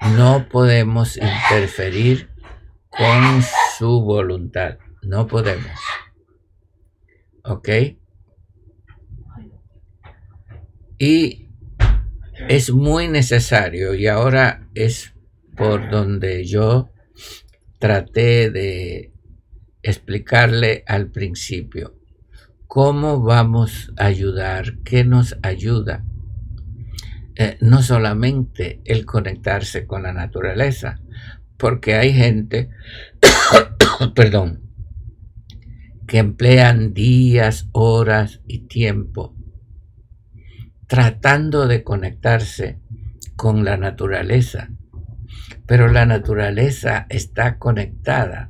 no 0.00 0.46
podemos 0.48 1.16
interferir 1.16 2.30
con 2.88 3.42
su 3.78 4.02
voluntad. 4.02 4.78
No 5.02 5.26
podemos. 5.26 5.70
¿Ok? 7.44 7.68
Y 10.98 11.48
es 12.48 12.70
muy 12.70 13.08
necesario 13.08 13.94
y 13.94 14.06
ahora 14.06 14.68
es 14.74 15.14
por 15.56 15.90
donde 15.90 16.44
yo 16.44 16.90
traté 17.78 18.50
de 18.50 19.12
explicarle 19.82 20.84
al 20.86 21.10
principio. 21.10 21.94
Cómo 22.66 23.22
vamos 23.22 23.92
a 23.96 24.06
ayudar, 24.06 24.78
qué 24.84 25.04
nos 25.04 25.36
ayuda 25.42 26.04
eh, 27.38 27.58
no 27.60 27.82
solamente 27.82 28.80
el 28.86 29.04
conectarse 29.04 29.86
con 29.86 30.04
la 30.04 30.12
naturaleza, 30.12 31.00
porque 31.58 31.94
hay 31.94 32.14
gente, 32.14 32.70
perdón, 34.14 34.62
que 36.06 36.18
emplean 36.18 36.94
días, 36.94 37.68
horas 37.72 38.40
y 38.46 38.60
tiempo 38.60 39.35
tratando 40.86 41.66
de 41.66 41.82
conectarse 41.82 42.80
con 43.36 43.64
la 43.64 43.76
naturaleza, 43.76 44.70
pero 45.66 45.88
la 45.88 46.06
naturaleza 46.06 47.06
está 47.08 47.58
conectada 47.58 48.48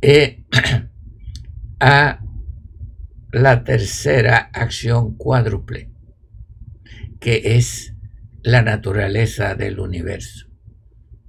eh, 0.00 0.44
a 1.80 2.20
la 3.32 3.64
tercera 3.64 4.50
acción 4.52 5.16
cuádruple 5.16 5.90
que 7.20 7.56
es 7.56 7.94
la 8.42 8.62
naturaleza 8.62 9.54
del 9.54 9.78
universo, 9.78 10.48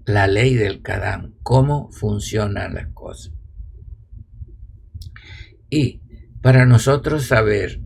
la 0.06 0.28
ley 0.28 0.56
del 0.56 0.82
Kadam, 0.82 1.36
cómo 1.44 1.92
funcionan 1.92 2.76
las 2.76 2.88
cosas. 2.94 3.34
Y 5.70 6.02
para 6.42 6.66
nosotros 6.66 7.26
saber 7.26 7.82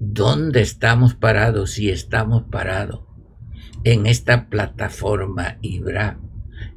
dónde 0.00 0.62
estamos 0.62 1.14
parados, 1.14 1.72
si 1.72 1.90
estamos 1.90 2.44
parados 2.50 3.02
en 3.84 4.06
esta 4.06 4.48
plataforma 4.48 5.58
Ibra, 5.60 6.18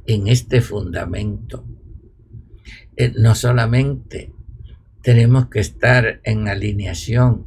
en 0.06 0.28
este 0.28 0.60
fundamento, 0.60 1.66
eh, 2.96 3.12
no 3.16 3.34
solamente 3.34 4.32
tenemos 5.02 5.48
que 5.48 5.60
estar 5.60 6.20
en 6.22 6.48
alineación 6.48 7.46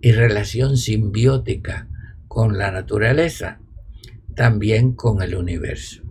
y 0.00 0.12
relación 0.12 0.76
simbiótica 0.76 1.88
con 2.26 2.58
la 2.58 2.70
naturaleza, 2.70 3.60
también 4.34 4.94
con 4.94 5.22
el 5.22 5.34
universo. 5.34 6.02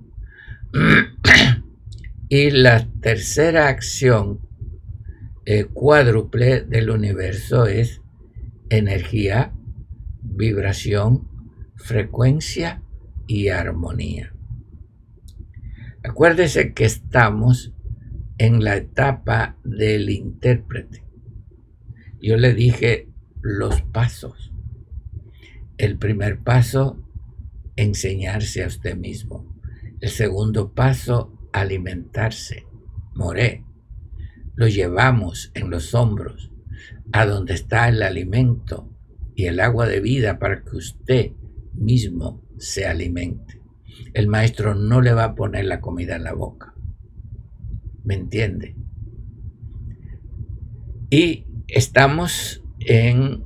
y 2.30 2.52
la 2.52 2.88
tercera 3.02 3.68
acción 3.68 4.40
eh, 5.46 5.66
cuádruple 5.66 6.62
del 6.62 6.92
universo 6.92 7.66
es 7.66 8.01
energía, 8.72 9.54
vibración, 10.22 11.28
frecuencia 11.76 12.82
y 13.28 13.50
armonía. 13.50 14.34
Acuérdese 16.04 16.74
que 16.74 16.86
estamos 16.86 17.74
en 18.38 18.64
la 18.64 18.78
etapa 18.78 19.58
del 19.66 20.10
intérprete. 20.10 21.04
Yo 22.22 22.38
le 22.38 22.54
dije 22.54 23.10
los 23.42 23.82
pasos. 23.82 24.54
El 25.78 25.98
primer 25.98 26.40
paso, 26.40 27.04
enseñarse 27.76 28.64
a 28.64 28.68
usted 28.68 28.96
mismo. 28.96 29.54
El 30.00 30.10
segundo 30.10 30.74
paso, 30.74 31.50
alimentarse. 31.52 32.66
Moré. 33.16 33.66
Lo 34.56 34.70
llevamos 34.70 35.52
en 35.56 35.70
los 35.70 35.94
hombros 35.94 36.51
a 37.12 37.26
donde 37.26 37.54
está 37.54 37.90
el 37.90 38.02
alimento 38.02 38.90
y 39.36 39.46
el 39.46 39.60
agua 39.60 39.88
de 39.88 40.00
vida 40.00 40.40
para 40.40 40.64
que 40.64 40.76
usted 40.76 41.32
mismo 41.74 42.44
se 42.58 42.86
alimente. 42.86 43.62
El 44.14 44.28
maestro 44.28 44.76
no 44.76 45.02
le 45.02 45.14
va 45.14 45.26
a 45.26 45.36
poner 45.36 45.66
la 45.66 45.82
comida 45.82 46.16
en 46.16 46.24
la 46.24 46.34
boca. 46.34 46.74
¿Me 48.04 48.16
entiende? 48.16 48.76
Y 51.10 51.46
estamos 51.68 52.64
en 52.80 53.44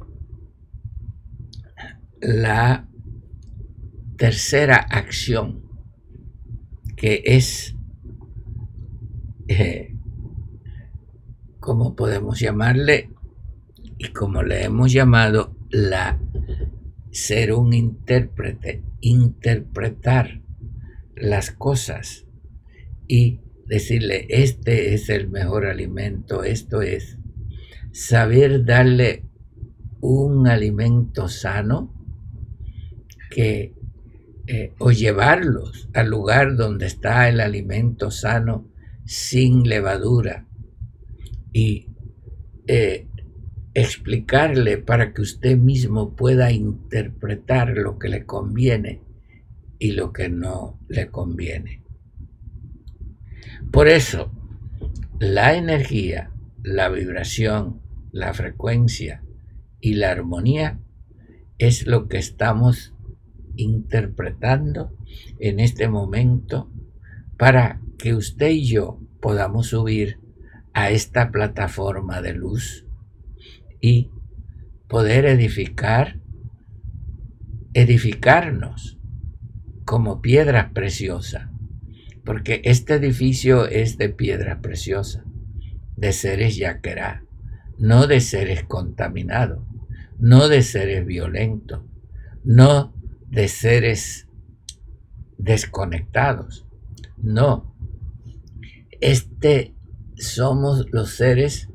la 2.22 2.88
tercera 4.18 4.78
acción, 4.78 5.64
que 6.96 7.22
es, 7.26 7.76
eh, 9.48 9.96
¿cómo 11.60 11.96
podemos 11.96 12.40
llamarle? 12.40 13.15
Y 13.98 14.10
como 14.10 14.44
le 14.44 14.64
hemos 14.64 14.92
llamado, 14.92 15.56
la 15.70 16.20
ser 17.12 17.54
un 17.54 17.74
intérprete, 17.74 18.84
interpretar 19.00 20.42
las 21.16 21.52
cosas 21.52 22.26
y 23.08 23.40
decirle, 23.68 24.28
este 24.30 24.94
es 24.94 25.10
el 25.10 25.30
mejor 25.30 25.66
alimento, 25.66 26.44
esto 26.44 26.82
es, 26.82 27.18
saber 27.92 28.66
darle 28.66 29.24
un 30.02 30.48
alimento 30.48 31.30
sano 31.30 31.94
que 33.30 33.74
eh, 34.48 34.74
o 34.78 34.92
llevarlos 34.92 35.90
al 35.94 36.10
lugar 36.10 36.56
donde 36.56 36.86
está 36.86 37.30
el 37.30 37.40
alimento 37.40 38.12
sano 38.12 38.70
sin 39.06 39.64
levadura 39.64 40.46
y 41.52 41.88
eh, 42.68 43.08
explicarle 43.76 44.78
para 44.78 45.14
que 45.14 45.22
usted 45.22 45.58
mismo 45.58 46.16
pueda 46.16 46.52
interpretar 46.52 47.76
lo 47.78 48.00
que 48.00 48.08
le 48.08 48.26
conviene 48.26 49.02
y 49.78 49.92
lo 49.92 50.14
que 50.14 50.30
no 50.30 50.80
le 50.88 51.12
conviene. 51.12 51.84
Por 53.72 53.90
eso, 53.90 54.32
la 55.20 55.56
energía, 55.56 56.32
la 56.64 56.88
vibración, 56.88 57.82
la 58.14 58.34
frecuencia 58.34 59.24
y 59.82 59.96
la 59.96 60.12
armonía 60.12 60.80
es 61.58 61.86
lo 61.86 62.08
que 62.08 62.18
estamos 62.18 62.94
interpretando 63.58 64.96
en 65.40 65.60
este 65.60 65.90
momento 65.90 66.72
para 67.38 67.82
que 67.98 68.16
usted 68.16 68.52
y 68.52 68.68
yo 68.68 69.02
podamos 69.20 69.68
subir 69.68 70.18
a 70.74 70.92
esta 70.92 71.30
plataforma 71.32 72.22
de 72.22 72.34
luz 72.34 72.85
y 73.82 74.12
poder 74.88 75.26
edificar, 75.26 76.20
edificarnos 77.74 79.00
como 79.86 80.22
piedras 80.22 80.72
preciosas, 80.74 81.50
porque 82.24 82.62
este 82.66 82.96
edificio 82.96 83.68
es 83.68 83.98
de 83.98 84.10
piedras 84.10 84.60
preciosas, 84.62 85.24
de 85.96 86.12
seres 86.12 86.58
yaquerá, 86.58 87.24
no 87.78 88.08
de 88.08 88.22
seres 88.22 88.64
contaminados, 88.64 89.64
no 90.18 90.48
de 90.48 90.64
seres 90.64 91.06
violentos, 91.06 91.82
no 92.44 92.94
de 93.28 93.48
seres 93.48 94.28
desconectados, 95.38 96.66
no. 97.18 97.76
Este 99.02 99.76
somos 100.16 100.88
los 100.92 101.12
seres 101.12 101.70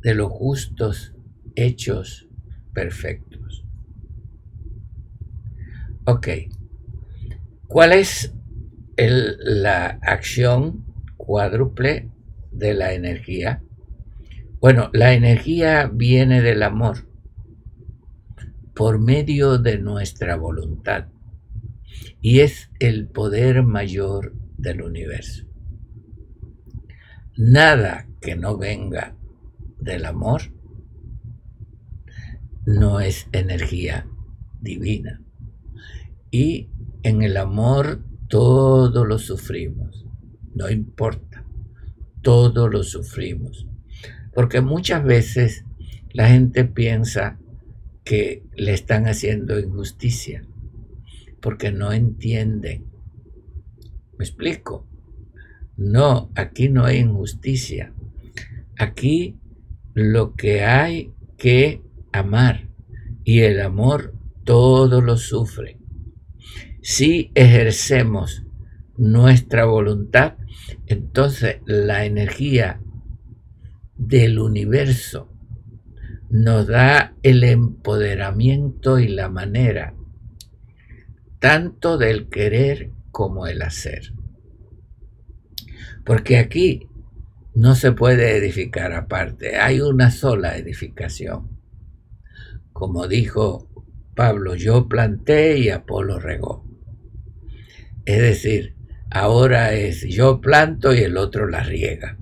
de 0.00 0.14
los 0.14 0.30
justos 0.30 1.15
hechos 1.56 2.28
perfectos. 2.72 3.64
Ok. 6.04 6.28
¿Cuál 7.66 7.92
es 7.92 8.32
la 8.96 9.98
acción 10.02 10.84
cuádruple 11.16 12.10
de 12.52 12.74
la 12.74 12.92
energía? 12.92 13.62
Bueno, 14.60 14.90
la 14.92 15.14
energía 15.14 15.90
viene 15.92 16.42
del 16.42 16.62
amor 16.62 17.08
por 18.74 19.00
medio 19.00 19.58
de 19.58 19.78
nuestra 19.78 20.36
voluntad 20.36 21.08
y 22.20 22.40
es 22.40 22.70
el 22.78 23.08
poder 23.08 23.62
mayor 23.62 24.34
del 24.56 24.82
universo. 24.82 25.44
Nada 27.36 28.06
que 28.20 28.36
no 28.36 28.56
venga 28.56 29.16
del 29.78 30.04
amor 30.04 30.55
no 32.66 33.00
es 33.00 33.28
energía 33.32 34.06
divina. 34.60 35.22
Y 36.30 36.68
en 37.02 37.22
el 37.22 37.36
amor 37.36 38.04
todo 38.28 39.04
lo 39.04 39.18
sufrimos, 39.18 40.04
no 40.54 40.68
importa, 40.68 41.46
todo 42.22 42.68
lo 42.68 42.82
sufrimos. 42.82 43.66
Porque 44.34 44.60
muchas 44.60 45.04
veces 45.04 45.64
la 46.12 46.28
gente 46.28 46.64
piensa 46.64 47.38
que 48.04 48.42
le 48.56 48.72
están 48.72 49.06
haciendo 49.06 49.58
injusticia, 49.58 50.44
porque 51.40 51.70
no 51.70 51.92
entienden. 51.92 52.86
¿Me 54.18 54.24
explico? 54.24 54.86
No, 55.76 56.30
aquí 56.34 56.68
no 56.68 56.84
hay 56.84 56.98
injusticia. 56.98 57.92
Aquí 58.78 59.38
lo 59.94 60.34
que 60.34 60.64
hay 60.64 61.12
que 61.38 61.85
amar 62.16 62.68
y 63.24 63.40
el 63.40 63.60
amor 63.60 64.14
todo 64.44 65.00
lo 65.00 65.16
sufre. 65.16 65.78
Si 66.80 67.32
ejercemos 67.34 68.44
nuestra 68.96 69.64
voluntad, 69.64 70.34
entonces 70.86 71.56
la 71.66 72.04
energía 72.04 72.80
del 73.96 74.38
universo 74.38 75.32
nos 76.30 76.68
da 76.68 77.14
el 77.24 77.42
empoderamiento 77.42 79.00
y 79.00 79.08
la 79.08 79.28
manera, 79.28 79.94
tanto 81.40 81.98
del 81.98 82.28
querer 82.28 82.92
como 83.10 83.48
el 83.48 83.62
hacer. 83.62 84.12
Porque 86.04 86.38
aquí 86.38 86.88
no 87.54 87.74
se 87.74 87.90
puede 87.90 88.36
edificar 88.36 88.92
aparte, 88.92 89.56
hay 89.56 89.80
una 89.80 90.12
sola 90.12 90.56
edificación 90.56 91.55
como 92.76 93.08
dijo 93.08 93.70
Pablo, 94.14 94.54
yo 94.54 94.86
planté 94.86 95.56
y 95.56 95.70
Apolo 95.70 96.18
regó. 96.18 96.62
Es 98.04 98.20
decir, 98.20 98.76
ahora 99.10 99.72
es 99.72 100.02
yo 100.02 100.42
planto 100.42 100.94
y 100.94 100.98
el 100.98 101.16
otro 101.16 101.48
la 101.48 101.62
riega. 101.62 102.18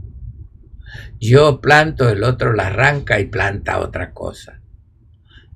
Yo 1.18 1.60
planto, 1.60 2.08
el 2.08 2.22
otro 2.22 2.52
la 2.52 2.68
arranca 2.68 3.18
y 3.18 3.24
planta 3.24 3.80
otra 3.80 4.12
cosa. 4.12 4.62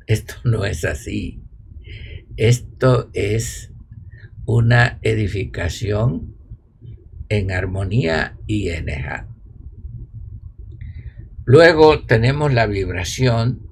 Esto 0.08 0.34
no 0.44 0.64
es 0.64 0.84
así. 0.84 1.44
Esto 2.36 3.08
es 3.12 3.72
una 4.46 4.98
edificación 5.02 6.34
en 7.28 7.52
armonía 7.52 8.36
y 8.48 8.70
en 8.70 8.86
Luego 11.44 12.04
tenemos 12.04 12.52
la 12.52 12.66
vibración 12.66 13.67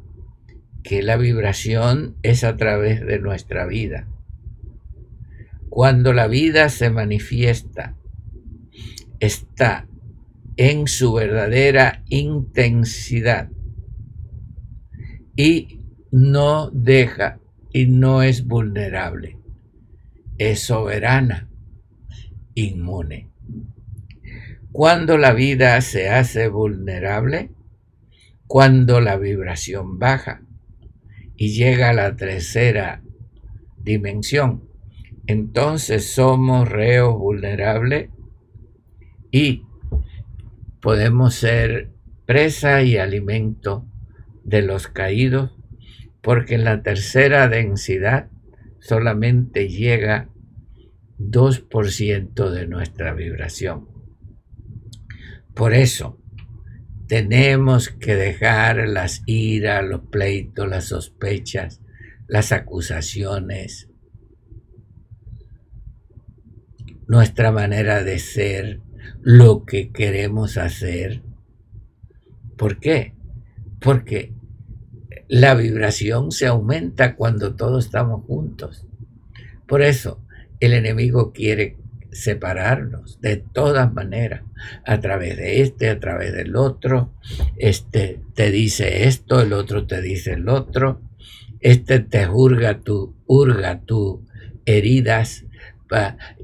que 0.87 1.03
la 1.03 1.17
vibración 1.17 2.15
es 2.23 2.45
a 2.45 2.57
través 2.57 3.05
de 3.05 3.19
nuestra 3.19 3.67
vida. 3.67 4.07
Cuando 5.69 6.13
la 6.13 6.29
vida 6.29 6.69
se 6.69 6.91
manifiesta, 6.91 7.97
está 9.19 9.89
en 10.57 10.87
su 10.87 11.13
verdadera 11.13 12.05
intensidad 12.09 13.51
y 15.35 15.81
no 16.13 16.71
deja 16.71 17.41
y 17.73 17.87
no 17.87 18.23
es 18.23 18.47
vulnerable, 18.47 19.39
es 20.39 20.61
soberana, 20.61 21.51
inmune. 22.55 23.29
Cuando 24.71 25.19
la 25.19 25.33
vida 25.33 25.81
se 25.81 26.11
hace 26.11 26.47
vulnerable, 26.47 27.51
cuando 28.47 29.01
la 29.01 29.17
vibración 29.17 29.99
baja, 29.99 30.46
y 31.37 31.53
llega 31.53 31.91
a 31.91 31.93
la 31.93 32.17
tercera 32.17 33.03
dimensión, 33.79 34.65
entonces 35.27 36.13
somos 36.13 36.69
reos 36.69 37.19
vulnerables 37.19 38.11
y 39.31 39.65
podemos 40.81 41.35
ser 41.35 41.91
presa 42.27 42.83
y 42.83 42.97
alimento 42.97 43.87
de 44.45 44.63
los 44.63 44.87
caídos, 44.89 45.57
porque 46.23 46.55
en 46.55 46.65
la 46.65 46.83
tercera 46.83 47.49
densidad 47.49 48.29
solamente 48.79 49.69
llega 49.69 50.29
2% 51.19 52.51
de 52.51 52.67
nuestra 52.67 53.15
vibración. 53.15 53.89
Por 55.55 55.75
eso, 55.75 56.21
tenemos 57.07 57.89
que 57.89 58.17
dejar 58.17 58.89
las 58.89 59.23
iras, 59.27 59.85
los 59.85 60.03
pleitos, 60.03 60.69
las 60.69 60.87
sospechas, 60.87 61.81
las 62.27 62.53
acusaciones, 62.53 63.89
nuestra 67.07 67.53
manera 67.53 68.03
de 68.03 68.19
ser, 68.19 68.81
lo 69.23 69.65
que 69.65 69.93
queremos 69.93 70.57
hacer. 70.57 71.23
¿Por 72.57 72.81
qué? 72.81 73.15
Porque 73.81 74.35
la 75.29 75.55
vibración 75.55 76.33
se 76.33 76.47
aumenta 76.47 77.17
cuando 77.17 77.55
todos 77.55 77.87
estamos 77.87 78.25
juntos. 78.25 78.87
Por 79.67 79.83
eso 79.83 80.23
el 80.61 80.73
enemigo 80.73 81.33
quiere 81.33 81.77
separarnos 82.13 83.21
de 83.21 83.37
todas 83.37 83.93
maneras, 83.93 84.43
a 84.85 85.01
través 85.01 85.37
de 85.37 85.63
este, 85.63 85.89
a 85.89 85.99
través 86.01 86.33
del 86.33 86.57
otro. 86.57 87.13
Este 87.57 88.21
te 88.35 88.51
dice 88.51 89.07
esto, 89.07 89.41
el 89.41 89.53
otro 89.53 89.87
te 89.87 90.01
dice 90.03 90.33
el 90.33 90.49
otro. 90.49 91.01
Este 91.61 92.01
te 92.01 92.29
hurga 92.29 92.81
tu, 92.81 93.17
hurga 93.27 93.81
tu 93.81 94.27
heridas 94.65 95.45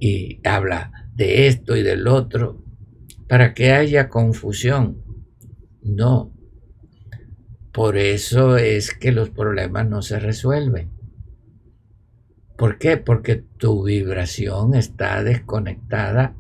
y 0.01 0.41
habla 0.47 1.09
de 1.15 1.47
esto 1.49 1.77
y 1.77 1.83
del 1.83 2.07
otro 2.07 2.63
para 3.33 3.55
que 3.55 3.73
haya 3.73 4.11
confusión. 4.11 5.03
No. 5.83 6.33
Por 7.73 7.97
eso 7.97 8.59
es 8.59 8.95
que 8.95 9.11
los 9.11 9.31
problemas 9.31 9.89
no 9.89 10.03
se 10.03 10.19
resuelven. 10.19 10.91
¿Por 12.59 12.77
qué? 12.79 12.99
Porque 12.99 13.43
tu 13.57 13.85
vibración 13.85 14.75
está 14.75 15.25
desconectada 15.25 16.37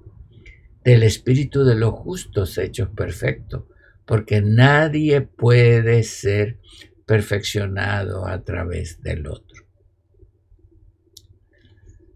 del 0.85 1.03
espíritu 1.03 1.65
de 1.65 1.75
los 1.75 1.93
justos 1.93 2.59
hechos 2.59 2.89
perfectos, 2.91 3.65
porque 4.05 4.43
nadie 4.43 5.21
puede 5.21 6.03
ser 6.03 6.59
perfeccionado 7.07 8.27
a 8.27 8.43
través 8.43 9.03
del 9.03 9.27
otro. 9.27 9.67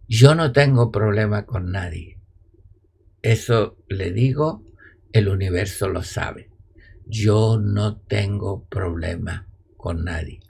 Yo 0.08 0.34
no 0.34 0.52
tengo 0.52 0.92
problema 0.92 1.46
con 1.46 1.72
nadie. 1.72 2.20
Eso 3.22 3.78
le 3.88 4.12
digo, 4.12 4.64
el 5.12 5.28
universo 5.28 5.88
lo 5.88 6.02
sabe. 6.02 6.50
Yo 7.06 7.58
no 7.60 7.98
tengo 7.98 8.66
problema 8.68 9.48
con 9.76 10.04
nadie 10.04 10.40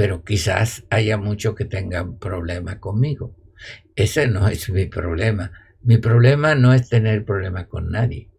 pero 0.00 0.24
quizás 0.24 0.84
haya 0.88 1.18
muchos 1.18 1.54
que 1.54 1.66
tengan 1.66 2.18
problema 2.18 2.80
conmigo. 2.80 3.36
Ese 3.94 4.26
no 4.28 4.48
es 4.48 4.70
mi 4.70 4.86
problema. 4.86 5.52
Mi 5.82 5.98
problema 5.98 6.54
no 6.54 6.74
es 6.74 6.88
tener 6.88 7.24
problema 7.24 7.66
con 7.66 7.90
nadie. 7.90 8.30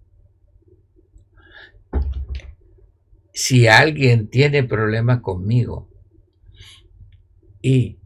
Si 3.34 3.68
alguien 3.68 4.30
tiene 4.30 4.64
problema 4.64 5.22
conmigo 5.22 5.90
y 7.62 8.00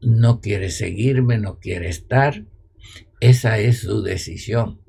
no 0.00 0.40
quiere 0.40 0.70
seguirme, 0.70 1.38
no 1.38 1.58
quiere 1.58 1.88
estar, 1.88 2.46
esa 3.20 3.58
es 3.58 3.80
su 3.80 4.02
decisión. 4.02 4.80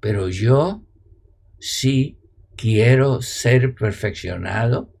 Pero 0.00 0.28
yo 0.28 0.84
sí 1.60 2.18
quiero 2.56 3.22
ser 3.22 3.74
perfeccionado 3.74 4.92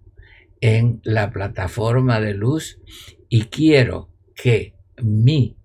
en 0.60 1.00
la 1.02 1.30
plataforma 1.30 2.20
de 2.20 2.34
luz 2.34 2.80
y 3.28 3.46
quiero 3.46 4.10
que 4.34 4.74
mi 5.02 5.56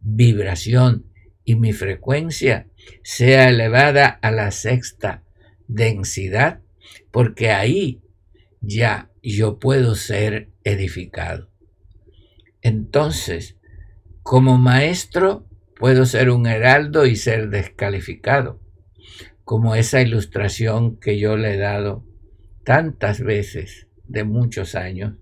vibración 0.00 1.13
y 1.44 1.56
mi 1.56 1.72
frecuencia 1.72 2.68
sea 3.02 3.48
elevada 3.48 4.06
a 4.06 4.30
la 4.30 4.50
sexta 4.50 5.22
densidad, 5.68 6.60
porque 7.10 7.50
ahí 7.50 8.02
ya 8.60 9.10
yo 9.22 9.58
puedo 9.58 9.94
ser 9.94 10.50
edificado. 10.64 11.50
Entonces, 12.62 13.56
como 14.22 14.56
maestro, 14.56 15.46
puedo 15.76 16.06
ser 16.06 16.30
un 16.30 16.46
heraldo 16.46 17.06
y 17.06 17.16
ser 17.16 17.50
descalificado, 17.50 18.60
como 19.44 19.74
esa 19.74 20.00
ilustración 20.00 20.98
que 20.98 21.18
yo 21.18 21.36
le 21.36 21.54
he 21.54 21.58
dado 21.58 22.06
tantas 22.64 23.20
veces 23.20 23.86
de 24.06 24.24
muchos 24.24 24.74
años 24.74 25.14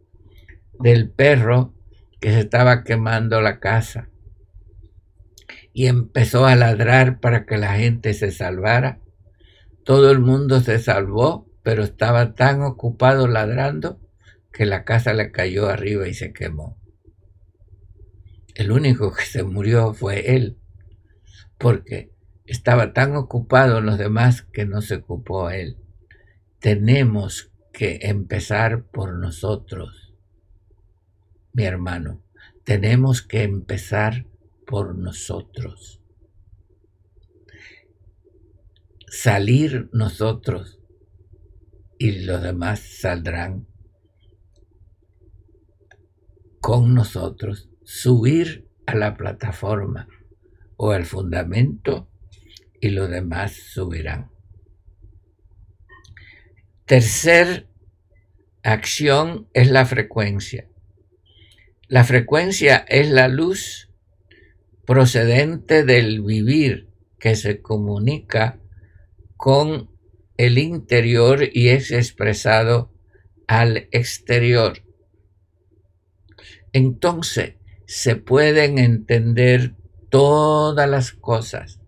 del 0.79 1.11
perro 1.11 1.75
que 2.21 2.31
se 2.33 2.41
estaba 2.41 2.85
quemando 2.85 3.41
la 3.41 3.59
casa 3.59 4.12
y 5.73 5.87
empezó 5.87 6.47
a 6.47 6.57
ladrar 6.57 7.21
para 7.21 7.47
que 7.47 7.57
la 7.57 7.75
gente 7.77 8.15
se 8.15 8.31
salvara. 8.31 9.01
Todo 9.85 10.11
el 10.11 10.21
mundo 10.21 10.61
se 10.61 10.79
salvó, 10.79 11.51
pero 11.63 11.83
estaba 11.83 12.35
tan 12.35 12.63
ocupado 12.63 13.27
ladrando 13.27 14.01
que 14.53 14.67
la 14.67 14.85
casa 14.85 15.15
le 15.15 15.33
cayó 15.33 15.69
arriba 15.69 16.09
y 16.09 16.15
se 16.15 16.33
quemó. 16.33 16.79
El 18.55 18.71
único 18.71 19.13
que 19.15 19.25
se 19.25 19.43
murió 19.45 19.95
fue 19.95 20.37
él, 20.37 20.59
porque 21.59 22.13
estaba 22.45 22.93
tan 22.93 23.17
ocupado 23.17 23.81
los 23.81 23.97
demás 23.97 24.43
que 24.43 24.67
no 24.67 24.83
se 24.83 24.97
ocupó 24.97 25.49
él. 25.49 25.79
Tenemos 26.61 27.51
que 27.73 28.01
empezar 28.03 28.85
por 28.85 29.15
nosotros, 29.15 30.15
mi 31.55 31.65
hermano. 31.65 32.23
Tenemos 32.65 33.23
que 33.23 33.43
empezar 33.43 34.27
por 34.73 34.97
nosotros. 34.97 36.01
Salir 39.07 39.91
nosotros 39.93 40.81
y 41.99 42.23
los 42.25 42.41
demás 42.41 42.81
saldrán 42.81 43.69
con 46.59 46.95
nosotros, 46.95 47.69
subir 47.85 48.67
a 48.87 48.95
la 48.95 49.15
plataforma 49.15 50.09
o 50.79 50.93
al 50.93 51.05
fundamento 51.05 52.09
y 52.81 52.89
los 52.89 53.11
demás 53.11 53.53
subirán. 53.53 54.31
Tercer 56.87 57.69
acción 58.63 59.51
es 59.53 59.71
la 59.71 59.85
frecuencia. 59.85 60.67
La 61.89 62.05
frecuencia 62.05 62.79
es 62.89 63.11
la 63.11 63.29
luz 63.29 63.92
procedente 64.87 65.85
del 65.85 66.23
vivir 66.23 66.89
que 67.19 67.37
se 67.37 67.61
comunica 67.61 68.61
con 69.37 69.91
el 70.37 70.59
interior 70.59 71.49
y 71.53 71.69
es 71.69 71.91
expresado 71.91 72.93
al 73.47 73.89
exterior. 73.93 74.83
Entonces 76.73 77.57
se 77.87 78.17
pueden 78.17 78.79
entender 78.79 79.75
todas 80.09 80.89
las 80.89 81.13
cosas 81.13 81.81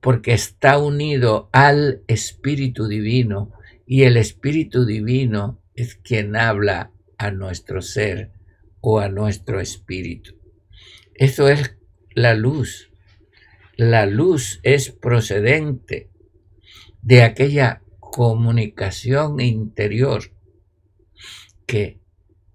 porque 0.00 0.32
está 0.32 0.78
unido 0.78 1.50
al 1.52 2.02
Espíritu 2.06 2.88
Divino 2.88 3.52
y 3.86 4.04
el 4.04 4.16
Espíritu 4.16 4.86
Divino 4.86 5.62
es 5.74 5.96
quien 5.96 6.36
habla 6.36 6.92
a 7.18 7.30
nuestro 7.30 7.82
ser 7.82 8.32
o 8.80 8.98
a 8.98 9.08
nuestro 9.08 9.60
espíritu. 9.60 10.34
Eso 11.14 11.48
es 11.48 11.76
la 12.14 12.34
luz. 12.34 12.90
La 13.76 14.06
luz 14.06 14.60
es 14.62 14.90
procedente 14.90 16.10
de 17.02 17.22
aquella 17.22 17.82
comunicación 17.98 19.40
interior 19.40 20.22
que 21.66 22.00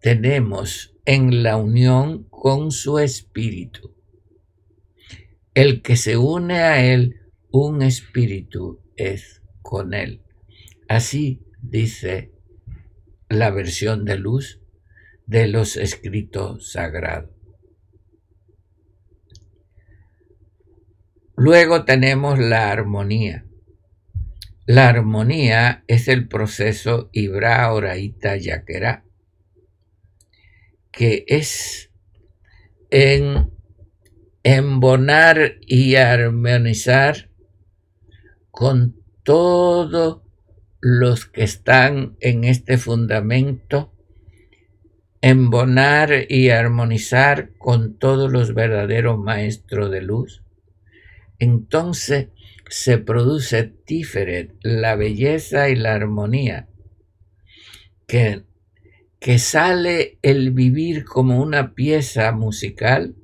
tenemos 0.01 0.95
en 1.05 1.43
la 1.43 1.57
unión 1.57 2.25
con 2.29 2.71
su 2.71 2.99
espíritu. 2.99 3.95
El 5.53 5.81
que 5.81 5.95
se 5.95 6.17
une 6.17 6.55
a 6.55 6.83
él, 6.83 7.21
un 7.49 7.81
espíritu 7.81 8.81
es 8.97 9.41
con 9.61 9.93
él. 9.93 10.21
Así 10.87 11.41
dice 11.61 12.33
la 13.29 13.49
versión 13.51 14.05
de 14.05 14.17
luz 14.17 14.59
de 15.25 15.47
los 15.47 15.77
escritos 15.77 16.71
sagrados. 16.71 17.34
Luego 21.37 21.83
tenemos 21.83 22.39
la 22.39 22.71
armonía. 22.71 23.45
La 24.65 24.87
armonía 24.87 25.83
es 25.87 26.07
el 26.07 26.27
proceso 26.27 27.09
Ibra 27.11 27.71
Oraita 27.73 28.37
Yaquerá, 28.37 29.03
que 30.91 31.25
es 31.27 31.91
en 32.89 33.51
embonar 34.43 35.55
y 35.61 35.95
armonizar 35.95 37.29
con 38.49 38.95
todos 39.23 40.21
los 40.79 41.25
que 41.25 41.43
están 41.43 42.15
en 42.21 42.45
este 42.45 42.77
fundamento, 42.77 43.91
embonar 45.19 46.11
y 46.29 46.51
armonizar 46.51 47.49
con 47.57 47.97
todos 47.97 48.31
los 48.31 48.53
verdaderos 48.53 49.19
maestros 49.19 49.91
de 49.91 50.01
luz, 50.01 50.44
entonces 51.45 52.27
se 52.69 52.97
produce 52.97 53.63
Tiferet, 53.63 54.55
la 54.61 54.95
belleza 54.95 55.69
y 55.69 55.75
la 55.75 55.93
armonía, 55.93 56.67
que, 58.07 58.43
que 59.19 59.39
sale 59.39 60.19
el 60.21 60.51
vivir 60.51 61.05
como 61.05 61.41
una 61.41 61.73
pieza 61.73 62.31
musical 62.31 63.15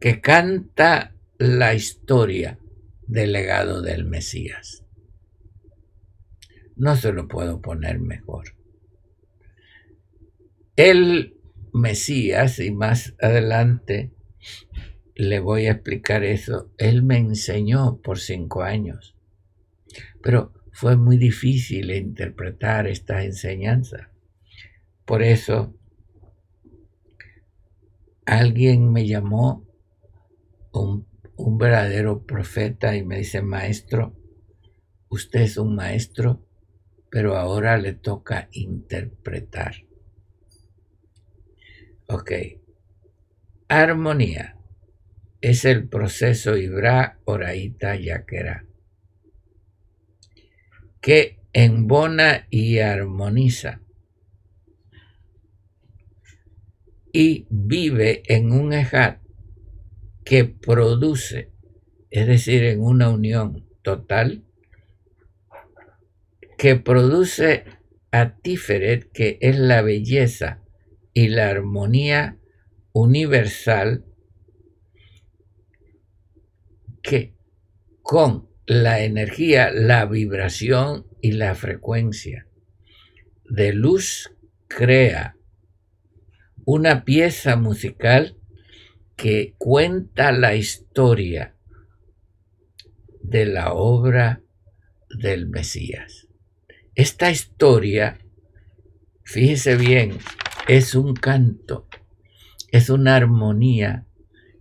que 0.00 0.20
canta 0.20 1.14
la 1.38 1.74
historia 1.74 2.58
del 3.06 3.32
legado 3.32 3.82
del 3.82 4.04
Mesías. 4.04 4.84
No 6.76 6.96
se 6.96 7.12
lo 7.12 7.26
puedo 7.26 7.60
poner 7.60 7.98
mejor. 7.98 8.54
El 10.76 11.36
Mesías, 11.72 12.60
y 12.60 12.70
más 12.70 13.14
adelante 13.20 14.12
le 15.18 15.40
voy 15.40 15.66
a 15.66 15.72
explicar 15.72 16.22
eso, 16.22 16.70
él 16.78 17.02
me 17.02 17.18
enseñó 17.18 18.00
por 18.00 18.20
cinco 18.20 18.62
años, 18.62 19.16
pero 20.22 20.52
fue 20.72 20.96
muy 20.96 21.16
difícil 21.16 21.90
interpretar 21.90 22.86
esta 22.86 23.24
enseñanza. 23.24 24.12
Por 25.04 25.24
eso 25.24 25.74
alguien 28.26 28.92
me 28.92 29.08
llamó 29.08 29.66
un, 30.72 31.04
un 31.36 31.58
verdadero 31.58 32.24
profeta 32.24 32.94
y 32.94 33.04
me 33.04 33.18
dice, 33.18 33.42
maestro, 33.42 34.14
usted 35.08 35.40
es 35.40 35.56
un 35.56 35.74
maestro, 35.74 36.46
pero 37.10 37.36
ahora 37.36 37.76
le 37.76 37.92
toca 37.92 38.48
interpretar. 38.52 39.74
Ok. 42.06 42.30
Armonía 43.66 44.57
es 45.40 45.64
el 45.64 45.88
proceso 45.88 46.56
Ibra, 46.56 47.20
Oraita, 47.24 47.96
Yaquera, 47.96 48.64
que 51.00 51.38
embona 51.52 52.46
y 52.50 52.78
armoniza 52.78 53.80
y 57.12 57.46
vive 57.50 58.22
en 58.26 58.52
un 58.52 58.72
ejat 58.72 59.20
que 60.24 60.44
produce, 60.44 61.50
es 62.10 62.26
decir, 62.26 62.64
en 62.64 62.82
una 62.82 63.08
unión 63.08 63.66
total, 63.82 64.44
que 66.58 66.76
produce 66.76 67.64
a 68.10 68.36
Tiferet, 68.36 69.10
que 69.12 69.38
es 69.40 69.58
la 69.58 69.80
belleza 69.80 70.62
y 71.14 71.28
la 71.28 71.48
armonía 71.48 72.38
universal 72.92 74.04
que 77.08 77.34
con 78.02 78.48
la 78.66 79.00
energía, 79.00 79.70
la 79.70 80.04
vibración 80.04 81.06
y 81.22 81.32
la 81.32 81.54
frecuencia 81.54 82.46
de 83.48 83.72
luz 83.72 84.34
crea 84.66 85.36
una 86.66 87.04
pieza 87.04 87.56
musical 87.56 88.36
que 89.16 89.54
cuenta 89.56 90.32
la 90.32 90.54
historia 90.54 91.56
de 93.22 93.46
la 93.46 93.72
obra 93.72 94.42
del 95.08 95.48
Mesías. 95.48 96.28
Esta 96.94 97.30
historia, 97.30 98.18
fíjese 99.24 99.76
bien, 99.76 100.18
es 100.68 100.94
un 100.94 101.14
canto, 101.14 101.88
es 102.70 102.90
una 102.90 103.16
armonía, 103.16 104.04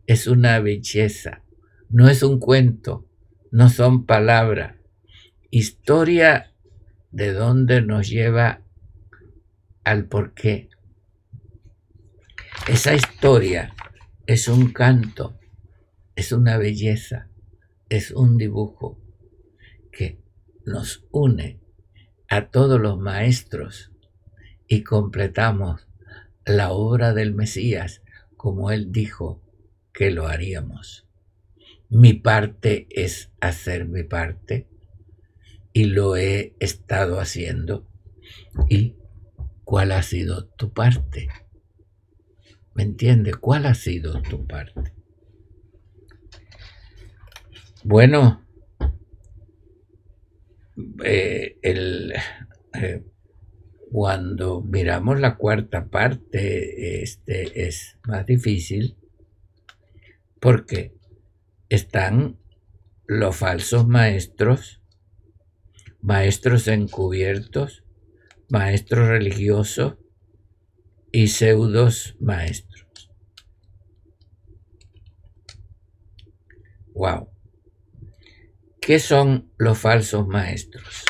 es 0.06 0.28
una 0.28 0.60
belleza, 0.60 1.44
no 1.90 2.10
es 2.10 2.24
un 2.24 2.40
cuento, 2.40 3.08
no 3.52 3.70
son 3.70 4.06
palabras. 4.06 4.76
Historia 5.50 6.54
de 7.12 7.34
dónde 7.34 7.82
nos 7.82 8.10
lleva 8.10 8.62
al 9.84 10.06
porqué. 10.06 10.70
Esa 12.68 12.94
historia 12.94 13.74
es 14.26 14.50
un 14.50 14.74
canto, 14.74 15.40
es 16.16 16.34
una 16.34 16.58
belleza, 16.58 17.30
es 17.88 18.12
un 18.12 18.38
dibujo 18.38 19.00
que 19.92 20.20
nos 20.66 21.06
une 21.12 21.62
a 22.30 22.50
todos 22.50 22.80
los 22.82 23.00
maestros 23.00 23.94
y 24.68 24.84
completamos 24.84 25.88
la 26.46 26.72
obra 26.72 27.14
del 27.14 27.34
Mesías 27.34 28.02
como 28.36 28.72
él 28.72 28.92
dijo 28.92 29.42
que 29.94 30.12
lo 30.12 30.28
haríamos. 30.28 31.07
Mi 31.90 32.14
parte 32.14 32.88
es 32.90 33.32
hacer 33.40 33.88
mi 33.88 34.04
parte 34.04 34.68
y 35.74 35.86
lo 35.86 36.18
he 36.18 36.56
estado 36.60 37.20
haciendo. 37.20 37.88
¿Y 38.70 38.96
cuál 39.64 39.92
ha 39.92 40.02
sido 40.04 40.48
tu 40.48 40.74
parte? 40.74 41.30
¿Me 42.74 42.84
entiende? 42.84 43.34
¿Cuál 43.34 43.66
ha 43.66 43.74
sido 43.74 44.22
tu 44.22 44.46
parte? 44.46 44.94
Bueno, 47.84 48.46
eh, 51.04 51.58
el, 51.62 52.14
eh, 52.74 53.04
cuando 53.92 54.62
miramos 54.62 55.20
la 55.20 55.38
cuarta 55.38 55.88
parte, 55.88 57.02
este 57.02 57.68
es 57.68 57.98
más 58.06 58.26
difícil 58.26 58.98
porque 60.40 60.97
están 61.70 62.40
los 63.06 63.36
falsos 63.36 63.88
maestros, 63.88 64.82
maestros 66.02 66.68
encubiertos, 66.68 67.84
maestros 68.50 69.08
religiosos, 69.08 69.96
y 71.12 71.30
pseudos 71.30 72.16
maestros. 72.20 73.10
Wow. 76.94 77.30
¿Qué 78.82 79.00
son 79.00 79.52
los 79.58 79.78
falsos 79.78 80.28
maestros? 80.28 81.06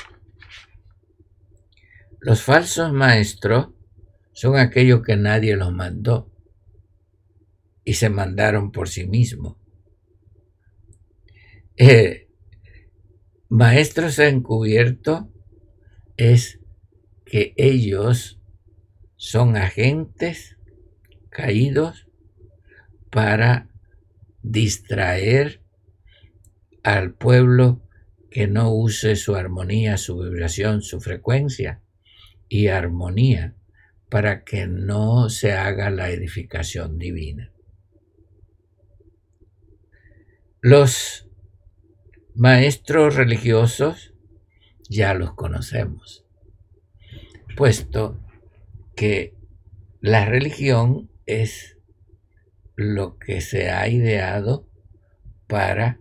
Los 2.20 2.42
falsos 2.42 2.92
maestros 2.92 3.70
son 4.34 4.58
aquellos 4.58 5.02
que 5.02 5.16
nadie 5.16 5.56
los 5.56 5.74
mandó 5.74 6.32
y 7.84 7.94
se 7.94 8.10
mandaron 8.10 8.72
por 8.72 8.90
sí 8.90 9.08
mismos. 9.08 9.58
Eh, 11.80 12.28
maestros 13.50 14.18
encubiertos 14.18 15.26
es 16.18 16.60
que 17.24 17.54
ellos 17.56 18.42
son 19.16 19.56
agentes 19.56 20.58
caídos 21.30 22.08
para 23.12 23.70
distraer 24.42 25.62
al 26.82 27.14
pueblo 27.14 27.84
que 28.32 28.48
no 28.48 28.74
use 28.74 29.16
su 29.16 29.36
armonía, 29.36 29.98
su 29.98 30.18
vibración, 30.18 30.82
su 30.82 31.00
frecuencia 31.00 31.84
y 32.50 32.68
armonía 32.68 33.56
para 34.10 34.44
que 34.44 34.66
no 34.66 35.30
se 35.30 35.54
haga 35.54 35.92
la 35.92 36.10
edificación 36.10 36.98
divina. 36.98 37.52
Los 40.60 41.27
maestros 42.38 43.16
religiosos 43.16 44.14
ya 44.88 45.16
los 45.16 45.34
conocemos, 45.34 46.24
puesto 47.56 48.24
que 48.96 49.34
la 50.02 50.26
religión 50.26 51.10
es 51.26 51.78
lo 52.76 53.18
que 53.18 53.42
se 53.42 53.72
ha 53.72 53.88
ideado 53.90 54.70
para 55.48 56.00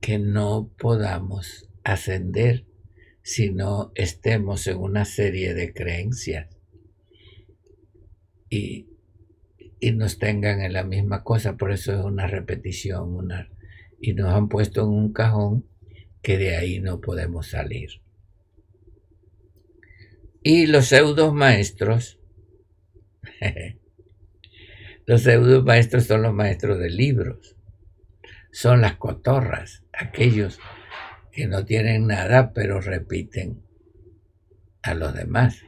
que 0.00 0.18
no 0.18 0.72
podamos 0.78 1.68
ascender 1.84 2.64
si 3.22 3.50
no 3.50 3.92
estemos 3.94 4.66
en 4.68 4.78
una 4.78 5.04
serie 5.04 5.52
de 5.52 5.74
creencias 5.74 6.56
y, 8.48 8.86
y 9.78 9.92
nos 9.92 10.18
tengan 10.18 10.62
en 10.62 10.72
la 10.72 10.84
misma 10.84 11.22
cosa. 11.22 11.56
Por 11.58 11.70
eso 11.70 11.92
es 11.92 12.02
una 12.02 12.26
repetición, 12.26 13.14
una, 13.14 13.50
y 14.00 14.14
nos 14.14 14.32
han 14.32 14.48
puesto 14.48 14.82
en 14.82 14.88
un 14.88 15.12
cajón 15.12 15.66
que 16.22 16.38
de 16.38 16.56
ahí 16.56 16.80
no 16.80 17.00
podemos 17.00 17.48
salir. 17.48 18.02
Y 20.42 20.66
los 20.66 20.86
pseudos 20.86 21.32
maestros 21.32 22.18
Los 25.06 25.22
pseudo 25.22 25.62
maestros 25.62 26.06
son 26.06 26.22
los 26.22 26.34
maestros 26.34 26.78
de 26.78 26.90
libros, 26.90 27.56
son 28.50 28.80
las 28.80 28.96
cotorras, 28.96 29.84
aquellos 29.92 30.58
que 31.30 31.46
no 31.46 31.64
tienen 31.64 32.06
nada 32.06 32.52
pero 32.52 32.80
repiten 32.80 33.62
a 34.82 34.94
los 34.94 35.14
demás. 35.14 35.62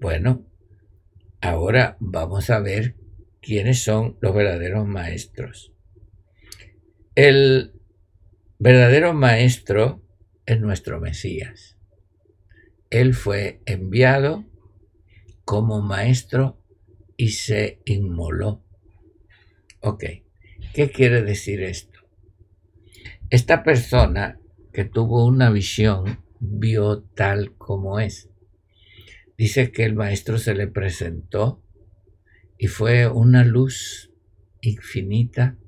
Bueno, 0.00 0.46
ahora 1.40 1.96
vamos 1.98 2.50
a 2.50 2.60
ver 2.60 2.94
quiénes 3.40 3.82
son 3.82 4.16
los 4.20 4.34
verdaderos 4.34 4.86
maestros. 4.86 5.69
El 7.22 7.74
verdadero 8.58 9.12
maestro 9.12 10.02
es 10.46 10.58
nuestro 10.58 11.00
Mesías. 11.02 11.76
Él 12.88 13.12
fue 13.12 13.60
enviado 13.66 14.46
como 15.44 15.82
maestro 15.82 16.58
y 17.18 17.32
se 17.32 17.82
inmoló. 17.84 18.64
Ok, 19.80 20.02
¿qué 20.72 20.90
quiere 20.90 21.20
decir 21.20 21.62
esto? 21.62 22.00
Esta 23.28 23.64
persona 23.64 24.40
que 24.72 24.86
tuvo 24.86 25.26
una 25.26 25.50
visión 25.50 26.24
vio 26.38 27.02
tal 27.02 27.54
como 27.58 28.00
es. 28.00 28.30
Dice 29.36 29.72
que 29.72 29.84
el 29.84 29.94
maestro 29.94 30.38
se 30.38 30.54
le 30.54 30.68
presentó 30.68 31.62
y 32.56 32.68
fue 32.68 33.08
una 33.08 33.44
luz 33.44 34.10
infinita 34.62 35.58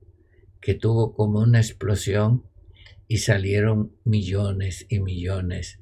que 0.63 0.75
tuvo 0.75 1.13
como 1.13 1.41
una 1.41 1.59
explosión 1.59 2.45
y 3.09 3.19
salieron 3.19 3.95
millones 4.05 4.87
y 4.89 5.01
millones 5.01 5.81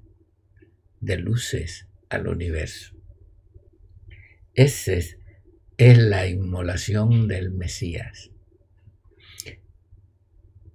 de 1.01 1.18
luces 1.18 1.87
al 2.09 2.26
universo. 2.26 2.97
Esa 4.55 4.95
es, 4.95 5.16
la 5.78 6.26
inmolación 6.26 7.28
del 7.28 7.53
Mesías. 7.53 8.31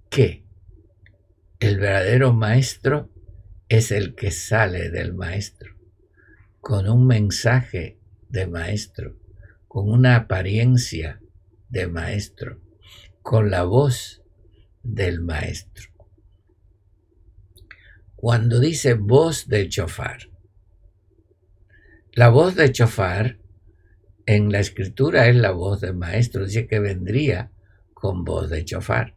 Que 0.08 0.44
el 1.60 1.78
verdadero 1.78 2.32
maestro 2.32 3.10
es 3.68 3.92
el 3.92 4.14
que 4.14 4.30
sale 4.30 4.90
del 4.90 5.14
maestro 5.14 5.76
con 6.60 6.88
un 6.88 7.06
mensaje 7.06 8.00
de 8.28 8.48
maestro, 8.48 9.16
con 9.68 9.88
una 9.88 10.16
apariencia 10.16 11.20
de 11.68 11.86
maestro, 11.86 12.60
con 13.26 13.50
la 13.50 13.64
voz 13.64 14.22
del 14.84 15.20
maestro. 15.20 15.90
Cuando 18.14 18.60
dice 18.60 18.94
voz 18.94 19.48
de 19.48 19.68
chofar, 19.68 20.30
la 22.12 22.28
voz 22.28 22.54
de 22.54 22.70
chofar 22.70 23.40
en 24.26 24.52
la 24.52 24.60
escritura 24.60 25.26
es 25.26 25.34
la 25.34 25.50
voz 25.50 25.80
del 25.80 25.96
maestro, 25.96 26.44
dice 26.44 26.68
que 26.68 26.78
vendría 26.78 27.50
con 27.94 28.22
voz 28.22 28.48
de 28.48 28.64
chofar. 28.64 29.16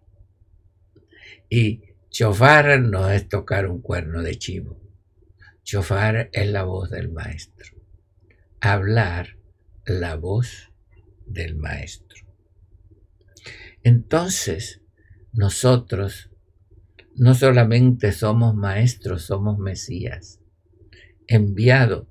Y 1.48 1.84
chofar 2.10 2.82
no 2.82 3.12
es 3.12 3.30
tocar 3.30 3.68
un 3.68 3.80
cuerno 3.80 4.24
de 4.24 4.40
chivo. 4.40 4.82
Chofar 5.62 6.32
es 6.34 6.50
la 6.50 6.64
voz 6.64 6.90
del 6.90 7.12
maestro. 7.12 7.78
Hablar 8.60 9.38
la 9.86 10.16
voz 10.16 10.72
del 11.28 11.56
maestro. 11.56 12.29
Entonces, 13.84 14.82
nosotros 15.32 16.30
no 17.16 17.36
solamente 17.36 18.12
somos 18.12 18.56
maestros, 18.56 19.24
somos 19.24 19.58
Mesías, 19.60 20.40
enviado 21.28 22.08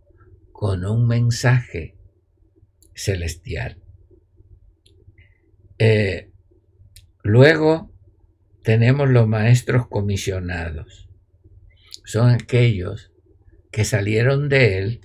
con 0.52 0.84
un 0.84 1.06
mensaje 1.06 1.96
celestial. 2.94 3.80
Eh, 5.78 6.30
luego 7.22 7.92
tenemos 8.62 9.08
los 9.08 9.28
maestros 9.28 9.88
comisionados. 9.88 11.08
Son 12.04 12.30
aquellos 12.30 13.12
que 13.70 13.84
salieron 13.84 14.48
de 14.48 14.78
él 14.78 15.00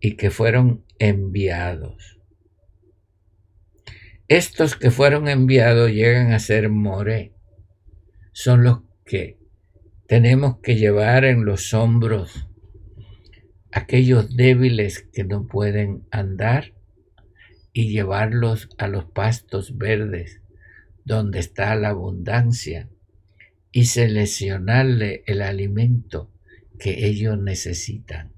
y 0.00 0.16
que 0.16 0.30
fueron 0.30 0.84
enviados. 0.98 2.17
Estos 4.28 4.76
que 4.76 4.90
fueron 4.90 5.26
enviados 5.26 5.90
llegan 5.90 6.32
a 6.32 6.38
ser 6.38 6.68
more. 6.68 7.32
Son 8.32 8.62
los 8.62 8.80
que 9.06 9.38
tenemos 10.06 10.58
que 10.58 10.76
llevar 10.76 11.24
en 11.24 11.46
los 11.46 11.72
hombros 11.72 12.46
aquellos 13.72 14.36
débiles 14.36 15.02
que 15.14 15.24
no 15.24 15.46
pueden 15.46 16.06
andar 16.10 16.74
y 17.72 17.88
llevarlos 17.88 18.68
a 18.76 18.86
los 18.86 19.06
pastos 19.06 19.78
verdes 19.78 20.42
donde 21.06 21.38
está 21.38 21.74
la 21.74 21.88
abundancia 21.88 22.90
y 23.72 23.86
seleccionarle 23.86 25.22
el 25.26 25.40
alimento 25.40 26.30
que 26.78 27.06
ellos 27.06 27.38
necesitan 27.38 28.34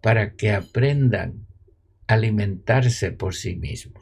para 0.00 0.36
que 0.36 0.52
aprendan 0.52 1.46
a 2.06 2.14
alimentarse 2.14 3.12
por 3.12 3.34
sí 3.34 3.56
mismos. 3.56 3.95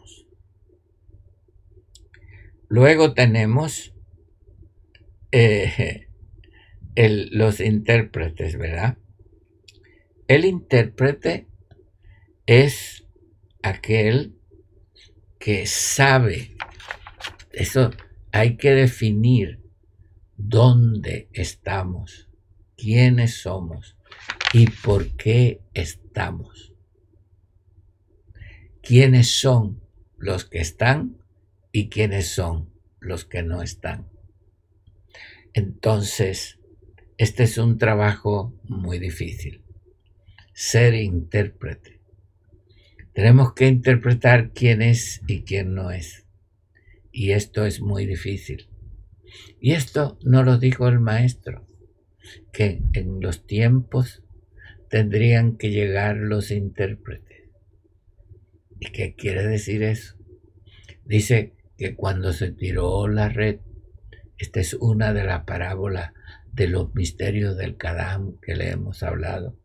Luego 2.75 3.15
tenemos 3.15 3.95
eh, 5.31 6.09
los 7.31 7.61
intérpretes, 7.61 8.59
¿verdad? 8.59 8.99
El 10.27 10.45
intérprete 10.45 11.47
es 12.47 13.07
aquel 13.63 14.41
que 15.39 15.67
sabe, 15.67 16.57
eso 17.53 17.93
hay 18.33 18.57
que 18.57 18.73
definir 18.73 19.63
dónde 20.37 21.29
estamos, 21.33 22.29
quiénes 22.77 23.41
somos 23.41 23.97
y 24.53 24.69
por 24.69 25.15
qué 25.15 25.61
estamos. 25.75 26.75
¿Quiénes 28.83 29.31
son 29.31 29.81
los 30.19 30.45
que 30.45 30.59
están 30.59 31.24
y 31.77 31.89
quiénes 31.89 32.29
son 32.29 32.71
los 33.01 33.25
que 33.25 33.43
no 33.43 33.61
están. 33.61 34.09
Entonces, 35.55 36.61
este 37.19 37.43
es 37.43 37.59
un 37.59 37.79
trabajo 37.79 38.57
muy 38.63 39.01
difícil, 39.01 39.65
ser 40.53 40.95
intérprete. 40.95 42.01
Tenemos 43.13 43.55
que 43.55 43.67
interpretar 43.67 44.53
quién 44.53 44.83
es 44.83 45.21
y 45.27 45.43
quién 45.43 45.75
no 45.75 45.91
es. 45.91 46.25
Y 47.11 47.33
esto 47.33 47.67
es 47.67 47.81
muy 47.81 48.07
difícil. 48.07 48.69
Y 49.61 49.73
esto 49.73 50.17
no 50.23 50.45
lo 50.45 50.59
dijo 50.59 50.87
el 50.87 51.01
maestro, 51.01 51.67
que 52.53 52.83
en 52.93 53.21
los 53.21 53.49
tiempos 53.49 54.23
tendrían 54.89 55.57
que 55.57 55.73
llegar 55.73 56.19
los 56.19 56.53
intérpretes. 56.53 57.51
¿Y 58.79 58.93
qué 58.93 59.17
quiere 59.17 59.45
decir 59.45 59.83
eso? 59.83 60.17
Dice 61.05 61.53
que 61.77 61.95
cuando 61.95 62.33
se 62.33 62.51
tiró 62.53 63.09
la 63.09 63.29
red, 63.29 63.61
esta 64.39 64.61
es 64.61 64.75
una 64.75 65.13
de 65.13 65.25
las 65.25 65.45
parábolas 65.45 66.13
de 66.53 66.69
los 66.69 66.95
misterios 66.95 67.57
del 67.57 67.77
Kadam 67.77 68.39
que 68.41 68.55
le 68.55 68.71
hemos 68.71 69.03
hablado, 69.03 69.57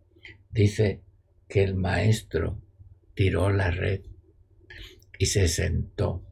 dice 0.49 1.01
que 1.47 1.63
el 1.63 1.75
maestro 1.75 2.61
tiró 3.13 3.51
la 3.51 3.71
red 3.71 4.01
y 5.17 5.27
se 5.27 5.47
sentó 5.47 6.23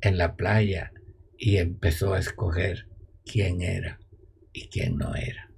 en 0.00 0.18
la 0.18 0.36
playa 0.36 0.92
y 1.38 1.56
empezó 1.56 2.14
a 2.14 2.18
escoger 2.18 2.88
quién 3.24 3.62
era 3.62 4.00
y 4.52 4.68
quién 4.68 4.96
no 4.96 5.14
era. 5.14 5.50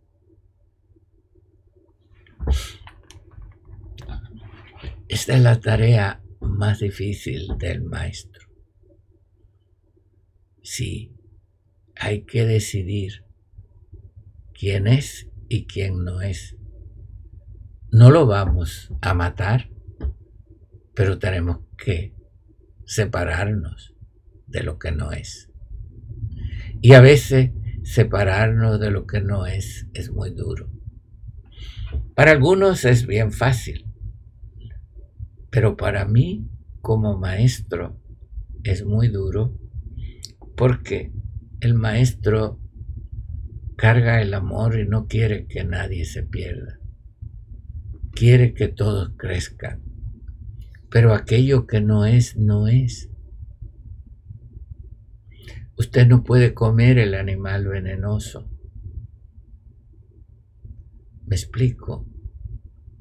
Esta 5.08 5.34
es 5.34 5.42
la 5.42 5.60
tarea 5.60 6.22
más 6.40 6.80
difícil 6.80 7.48
del 7.58 7.82
maestro. 7.82 8.31
Sí, 10.74 11.14
hay 11.96 12.22
que 12.22 12.46
decidir 12.46 13.26
quién 14.58 14.86
es 14.86 15.28
y 15.50 15.66
quién 15.66 16.02
no 16.02 16.22
es. 16.22 16.56
No 17.90 18.10
lo 18.10 18.24
vamos 18.24 18.90
a 19.02 19.12
matar, 19.12 19.68
pero 20.94 21.18
tenemos 21.18 21.58
que 21.76 22.14
separarnos 22.86 23.94
de 24.46 24.62
lo 24.62 24.78
que 24.78 24.92
no 24.92 25.12
es. 25.12 25.50
Y 26.80 26.94
a 26.94 27.02
veces 27.02 27.50
separarnos 27.82 28.80
de 28.80 28.90
lo 28.90 29.06
que 29.06 29.20
no 29.20 29.44
es 29.44 29.88
es 29.92 30.10
muy 30.10 30.30
duro. 30.30 30.70
Para 32.14 32.30
algunos 32.30 32.86
es 32.86 33.06
bien 33.06 33.30
fácil, 33.30 33.92
pero 35.50 35.76
para 35.76 36.06
mí 36.06 36.48
como 36.80 37.18
maestro 37.18 38.00
es 38.64 38.86
muy 38.86 39.08
duro 39.08 39.58
porque 40.56 41.12
el 41.60 41.74
maestro 41.74 42.60
carga 43.76 44.22
el 44.22 44.34
amor 44.34 44.78
y 44.78 44.86
no 44.86 45.06
quiere 45.06 45.46
que 45.46 45.64
nadie 45.64 46.04
se 46.04 46.22
pierda. 46.22 46.78
Quiere 48.12 48.54
que 48.54 48.68
todos 48.68 49.14
crezcan. 49.16 49.82
Pero 50.90 51.14
aquello 51.14 51.66
que 51.66 51.80
no 51.80 52.04
es, 52.04 52.36
no 52.36 52.68
es. 52.68 53.10
Usted 55.76 56.06
no 56.06 56.22
puede 56.22 56.52
comer 56.52 56.98
el 56.98 57.14
animal 57.14 57.66
venenoso. 57.66 58.48
Me 61.26 61.34
explico, 61.34 62.06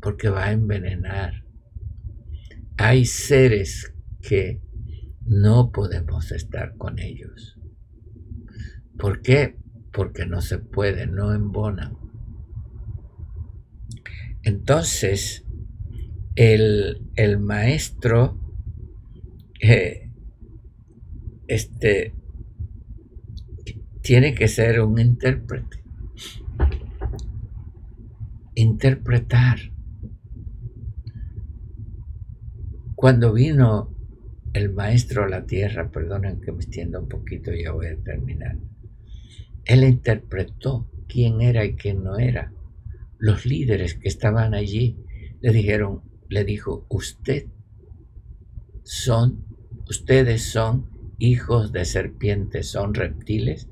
porque 0.02 0.30
va 0.30 0.46
a 0.46 0.52
envenenar. 0.54 1.46
Hay 2.78 3.06
seres 3.06 3.94
que 4.22 4.62
no 5.32 5.72
podemos 5.72 6.34
estar 6.34 6.76
con 6.76 7.00
ellos. 7.00 7.58
¿Por 9.00 9.22
qué? 9.22 9.56
Porque 9.94 10.26
no 10.26 10.42
se 10.42 10.60
puede, 10.60 11.08
no 11.08 11.34
embonan. 11.34 11.98
Entonces, 14.44 15.46
el, 16.36 17.00
maestro 17.40 18.38
eh, 19.62 20.12
este, 21.48 22.14
tiene 24.02 24.36
que 24.36 24.50
ser 24.50 24.82
un 24.82 25.00
intérprete. 25.00 25.82
Interpretar. 28.54 29.60
Cuando 32.96 33.32
vino 33.32 34.01
el 34.54 34.72
maestro 34.72 35.28
la 35.28 35.46
tierra, 35.46 35.92
perdonen 35.92 36.42
que 36.42 36.52
me 36.52 36.58
extienda 36.58 37.00
un 37.00 37.08
poquito, 37.08 37.52
ya 37.54 37.72
voy 37.72 37.88
a 37.88 37.98
terminar. 37.98 38.58
Él 39.66 39.84
interpretó 39.84 40.90
quién 41.08 41.42
era 41.42 41.64
y 41.66 41.76
quién 41.76 42.04
no 42.04 42.18
era. 42.18 42.52
Los 43.18 43.46
líderes 43.46 43.96
que 43.96 44.08
estaban 44.08 44.54
allí 44.54 44.98
le 45.42 45.52
dijeron, 45.52 46.02
le 46.30 46.44
dijo, 46.44 46.86
usted 46.90 47.46
son, 48.84 49.46
ustedes 49.88 50.44
son 50.44 50.90
hijos 51.20 51.72
de 51.72 51.86
serpientes, 51.86 52.68
son 52.68 52.94
reptiles 52.94 53.70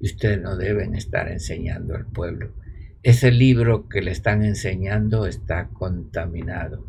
y 0.00 0.06
ustedes 0.06 0.40
no 0.40 0.56
deben 0.56 0.94
estar 0.94 1.30
enseñando 1.30 1.94
al 1.94 2.06
pueblo. 2.06 2.54
Ese 3.02 3.32
libro 3.32 3.88
que 3.88 4.00
le 4.00 4.12
están 4.12 4.44
enseñando 4.44 5.26
está 5.26 5.68
contaminado. 5.68 6.86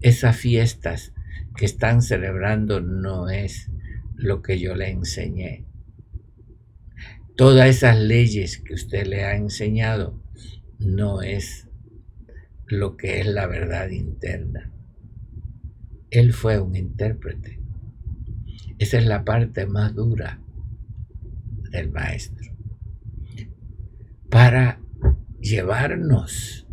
Esas 0.00 0.36
fiestas 0.36 1.12
que 1.56 1.64
están 1.64 2.02
celebrando 2.02 2.80
no 2.80 3.28
es 3.28 3.70
lo 4.16 4.42
que 4.42 4.58
yo 4.58 4.74
le 4.74 4.90
enseñé. 4.90 5.64
Todas 7.36 7.68
esas 7.68 7.98
leyes 7.98 8.58
que 8.58 8.74
usted 8.74 9.06
le 9.06 9.24
ha 9.24 9.36
enseñado 9.36 10.22
no 10.78 11.22
es 11.22 11.68
lo 12.66 12.96
que 12.96 13.20
es 13.20 13.26
la 13.26 13.46
verdad 13.46 13.88
interna. 13.90 14.70
Él 16.10 16.32
fue 16.32 16.60
un 16.60 16.76
intérprete. 16.76 17.58
Esa 18.78 18.98
es 18.98 19.06
la 19.06 19.24
parte 19.24 19.66
más 19.66 19.94
dura 19.94 20.40
del 21.70 21.90
maestro. 21.90 22.52
Para 24.28 24.80
llevarnos 25.40 26.66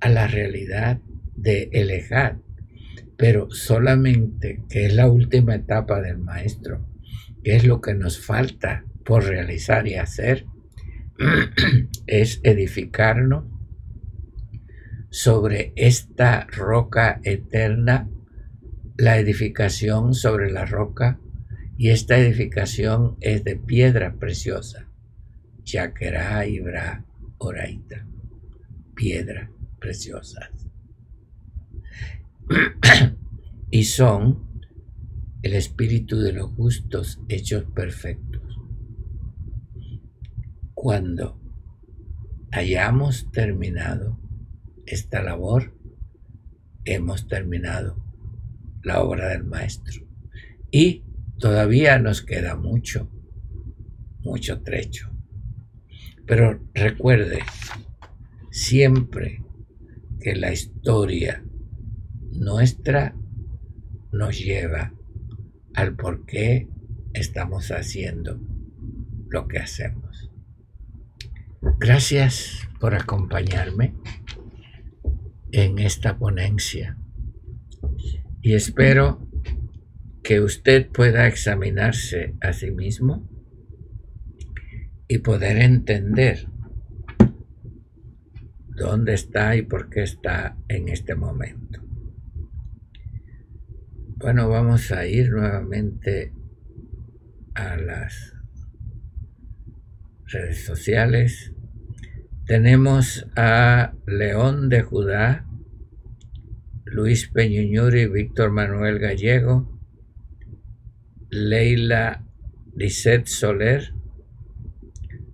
a 0.00 0.08
la 0.08 0.26
realidad 0.26 1.00
de 1.36 1.70
elejar, 1.72 2.38
pero 3.20 3.50
solamente 3.50 4.62
que 4.70 4.86
es 4.86 4.94
la 4.94 5.06
última 5.06 5.54
etapa 5.54 6.00
del 6.00 6.16
maestro, 6.16 6.88
que 7.44 7.54
es 7.54 7.66
lo 7.66 7.82
que 7.82 7.92
nos 7.92 8.18
falta 8.18 8.86
por 9.04 9.24
realizar 9.24 9.86
y 9.86 9.96
hacer, 9.96 10.46
es 12.06 12.40
edificarnos 12.44 13.44
sobre 15.10 15.74
esta 15.76 16.46
roca 16.46 17.20
eterna, 17.22 18.08
la 18.96 19.18
edificación 19.18 20.14
sobre 20.14 20.50
la 20.50 20.64
roca, 20.64 21.20
y 21.76 21.90
esta 21.90 22.16
edificación 22.16 23.18
es 23.20 23.44
de 23.44 23.56
piedra 23.56 24.14
preciosa, 24.18 24.88
Yaquerá 25.62 26.46
Ibra 26.46 27.04
Oraita, 27.36 28.06
piedra 28.94 29.50
preciosas. 29.78 30.69
y 33.70 33.84
son 33.84 34.50
el 35.42 35.54
espíritu 35.54 36.18
de 36.18 36.32
los 36.32 36.50
justos 36.52 37.20
hechos 37.28 37.64
perfectos. 37.74 38.42
Cuando 40.74 41.40
hayamos 42.50 43.30
terminado 43.30 44.18
esta 44.86 45.22
labor, 45.22 45.76
hemos 46.84 47.28
terminado 47.28 48.04
la 48.82 49.02
obra 49.02 49.28
del 49.28 49.44
maestro. 49.44 50.06
Y 50.70 51.04
todavía 51.38 51.98
nos 51.98 52.22
queda 52.22 52.56
mucho, 52.56 53.08
mucho 54.20 54.62
trecho. 54.62 55.10
Pero 56.26 56.60
recuerde 56.74 57.40
siempre 58.50 59.44
que 60.20 60.34
la 60.34 60.52
historia 60.52 61.44
nuestra 62.40 63.14
nos 64.12 64.38
lleva 64.38 64.94
al 65.74 65.94
por 65.94 66.24
qué 66.24 66.68
estamos 67.12 67.70
haciendo 67.70 68.40
lo 69.28 69.46
que 69.46 69.58
hacemos. 69.58 70.30
Gracias 71.78 72.66
por 72.80 72.94
acompañarme 72.94 73.94
en 75.52 75.78
esta 75.80 76.16
ponencia 76.16 76.96
y 78.40 78.54
espero 78.54 79.28
que 80.22 80.40
usted 80.40 80.88
pueda 80.88 81.26
examinarse 81.26 82.36
a 82.40 82.54
sí 82.54 82.70
mismo 82.70 83.28
y 85.08 85.18
poder 85.18 85.58
entender 85.58 86.48
dónde 88.68 89.12
está 89.12 89.56
y 89.56 89.62
por 89.62 89.90
qué 89.90 90.04
está 90.04 90.56
en 90.68 90.88
este 90.88 91.14
momento. 91.14 91.79
Bueno, 94.22 94.50
vamos 94.50 94.92
a 94.92 95.06
ir 95.06 95.30
nuevamente 95.30 96.34
a 97.54 97.78
las 97.78 98.34
redes 100.26 100.62
sociales. 100.62 101.54
Tenemos 102.44 103.26
a 103.34 103.94
León 104.06 104.68
de 104.68 104.82
Judá, 104.82 105.46
Luis 106.84 107.30
Peñuñuri, 107.30 108.08
Víctor 108.08 108.50
Manuel 108.50 108.98
Gallego, 108.98 109.80
Leila 111.30 112.22
Lisette 112.76 113.26
Soler, 113.26 113.94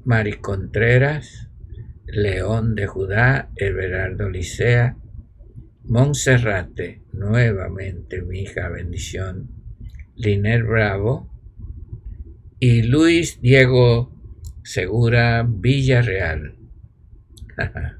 Mari 0.04 0.34
Contreras, 0.34 1.48
León 2.06 2.76
de 2.76 2.86
Judá, 2.86 3.50
Everardo 3.56 4.30
Licea, 4.30 4.96
Monserrate, 5.82 7.02
nuevamente 7.16 8.22
mi 8.22 8.40
hija 8.40 8.68
bendición, 8.68 9.50
Liner 10.14 10.64
Bravo, 10.64 11.30
y 12.60 12.82
Luis 12.82 13.40
Diego 13.40 14.12
Segura 14.62 15.46
Villarreal. 15.48 16.56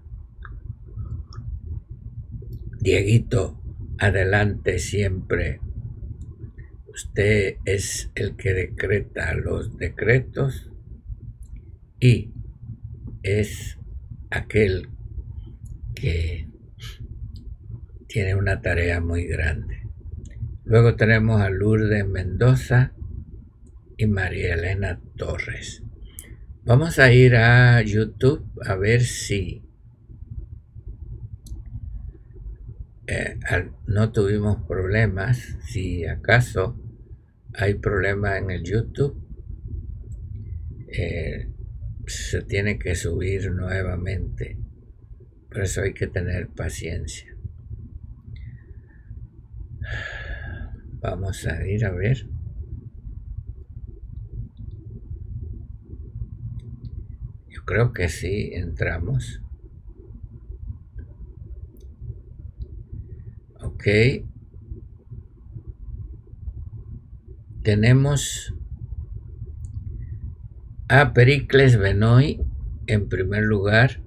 Dieguito, 2.80 3.60
adelante 3.98 4.78
siempre. 4.78 5.60
Usted 6.86 7.56
es 7.64 8.10
el 8.14 8.36
que 8.36 8.54
decreta 8.54 9.34
los 9.34 9.76
decretos 9.76 10.70
y 12.00 12.30
es 13.22 13.78
aquel 14.30 14.88
que 15.94 16.48
tiene 18.16 18.34
una 18.34 18.62
tarea 18.62 18.98
muy 19.02 19.26
grande. 19.26 19.82
Luego 20.64 20.96
tenemos 20.96 21.42
a 21.42 21.50
Lourdes 21.50 22.08
Mendoza 22.08 22.94
y 23.98 24.06
María 24.06 24.54
Elena 24.54 24.98
Torres. 25.18 25.82
Vamos 26.64 26.98
a 26.98 27.12
ir 27.12 27.36
a 27.36 27.82
YouTube 27.82 28.50
a 28.64 28.74
ver 28.76 29.02
si 29.02 29.62
eh, 33.06 33.38
no 33.86 34.12
tuvimos 34.12 34.66
problemas. 34.66 35.58
Si 35.66 36.06
acaso 36.06 36.80
hay 37.52 37.74
problema 37.74 38.38
en 38.38 38.50
el 38.50 38.62
YouTube, 38.62 39.22
eh, 40.88 41.50
se 42.06 42.40
tiene 42.40 42.78
que 42.78 42.94
subir 42.94 43.52
nuevamente. 43.52 44.56
Por 45.50 45.60
eso 45.60 45.82
hay 45.82 45.92
que 45.92 46.06
tener 46.06 46.48
paciencia. 46.48 47.35
Vamos 51.00 51.46
a 51.46 51.66
ir 51.66 51.84
a 51.84 51.90
ver. 51.90 52.26
creo 57.66 57.92
que 57.92 58.08
sí 58.08 58.52
entramos. 58.54 59.42
Ok. 63.60 63.84
Tenemos 67.62 68.54
a 70.88 71.12
Pericles 71.12 71.76
Benoy 71.76 72.40
en 72.86 73.08
primer 73.08 73.42
lugar, 73.42 74.00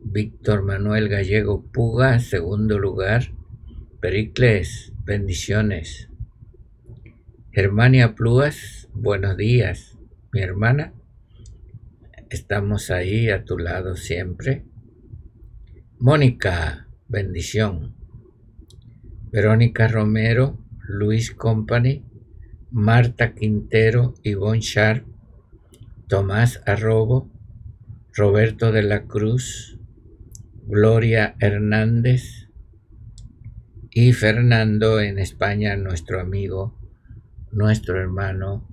Víctor 0.00 0.62
Manuel 0.62 1.10
Gallego 1.10 1.62
Puga, 1.62 2.18
segundo 2.18 2.78
lugar, 2.78 3.32
Pericles, 4.04 4.92
bendiciones. 5.06 6.10
Germania 7.52 8.14
Pluas, 8.14 8.90
buenos 8.92 9.34
días, 9.38 9.96
mi 10.30 10.42
hermana. 10.42 10.92
Estamos 12.28 12.90
ahí 12.90 13.30
a 13.30 13.46
tu 13.46 13.56
lado 13.56 13.96
siempre. 13.96 14.66
Mónica, 15.98 16.86
bendición. 17.08 17.94
Verónica 19.32 19.88
Romero, 19.88 20.58
Luis 20.86 21.30
Company, 21.30 22.04
Marta 22.70 23.32
Quintero, 23.32 24.16
Ivonne 24.22 24.60
Sharp, 24.60 25.06
Tomás 26.08 26.60
Arrobo, 26.66 27.30
Roberto 28.12 28.70
de 28.70 28.82
la 28.82 29.04
Cruz, 29.06 29.78
Gloria 30.66 31.36
Hernández 31.40 32.43
y 33.96 34.12
Fernando 34.12 35.00
en 35.00 35.20
España, 35.20 35.76
nuestro 35.76 36.20
amigo, 36.20 36.76
nuestro 37.52 38.00
hermano. 38.00 38.68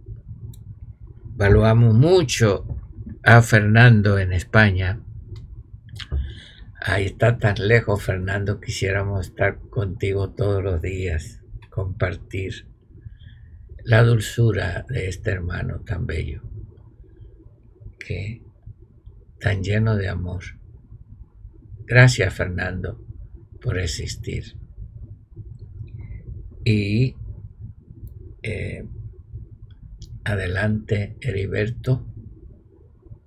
Valuamos 1.35 1.93
mucho 1.93 2.65
a 3.21 3.43
Fernando 3.43 4.17
en 4.17 4.33
España. 4.33 4.99
Ahí 6.81 7.05
está 7.05 7.37
tan 7.37 7.67
lejos, 7.67 8.01
Fernando. 8.01 8.59
Quisiéramos 8.59 9.27
estar 9.27 9.59
contigo 9.69 10.31
todos 10.31 10.63
los 10.63 10.81
días, 10.81 11.43
compartir 11.69 12.67
la 13.83 14.01
dulzura 14.01 14.87
de 14.89 15.07
este 15.07 15.29
hermano 15.29 15.81
tan 15.81 16.07
bello, 16.07 16.41
que 17.99 18.41
tan 19.39 19.61
lleno 19.61 19.95
de 19.97 20.09
amor. 20.09 20.41
Gracias, 21.85 22.33
Fernando, 22.33 23.05
por 23.61 23.77
existir. 23.77 24.60
Y 26.63 27.15
eh, 28.43 28.85
adelante, 30.23 31.17
Heriberto, 31.21 32.07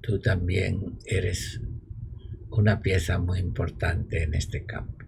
tú 0.00 0.20
también 0.20 0.98
eres 1.06 1.60
una 2.50 2.80
pieza 2.80 3.18
muy 3.18 3.40
importante 3.40 4.22
en 4.22 4.34
este 4.34 4.64
campo. 4.64 5.04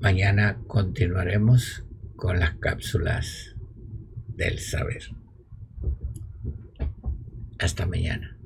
Mañana 0.00 0.60
continuaremos 0.66 1.84
con 2.16 2.38
las 2.38 2.56
cápsulas 2.56 3.56
del 4.28 4.58
saber. 4.58 5.02
Hasta 7.58 7.86
mañana. 7.86 8.37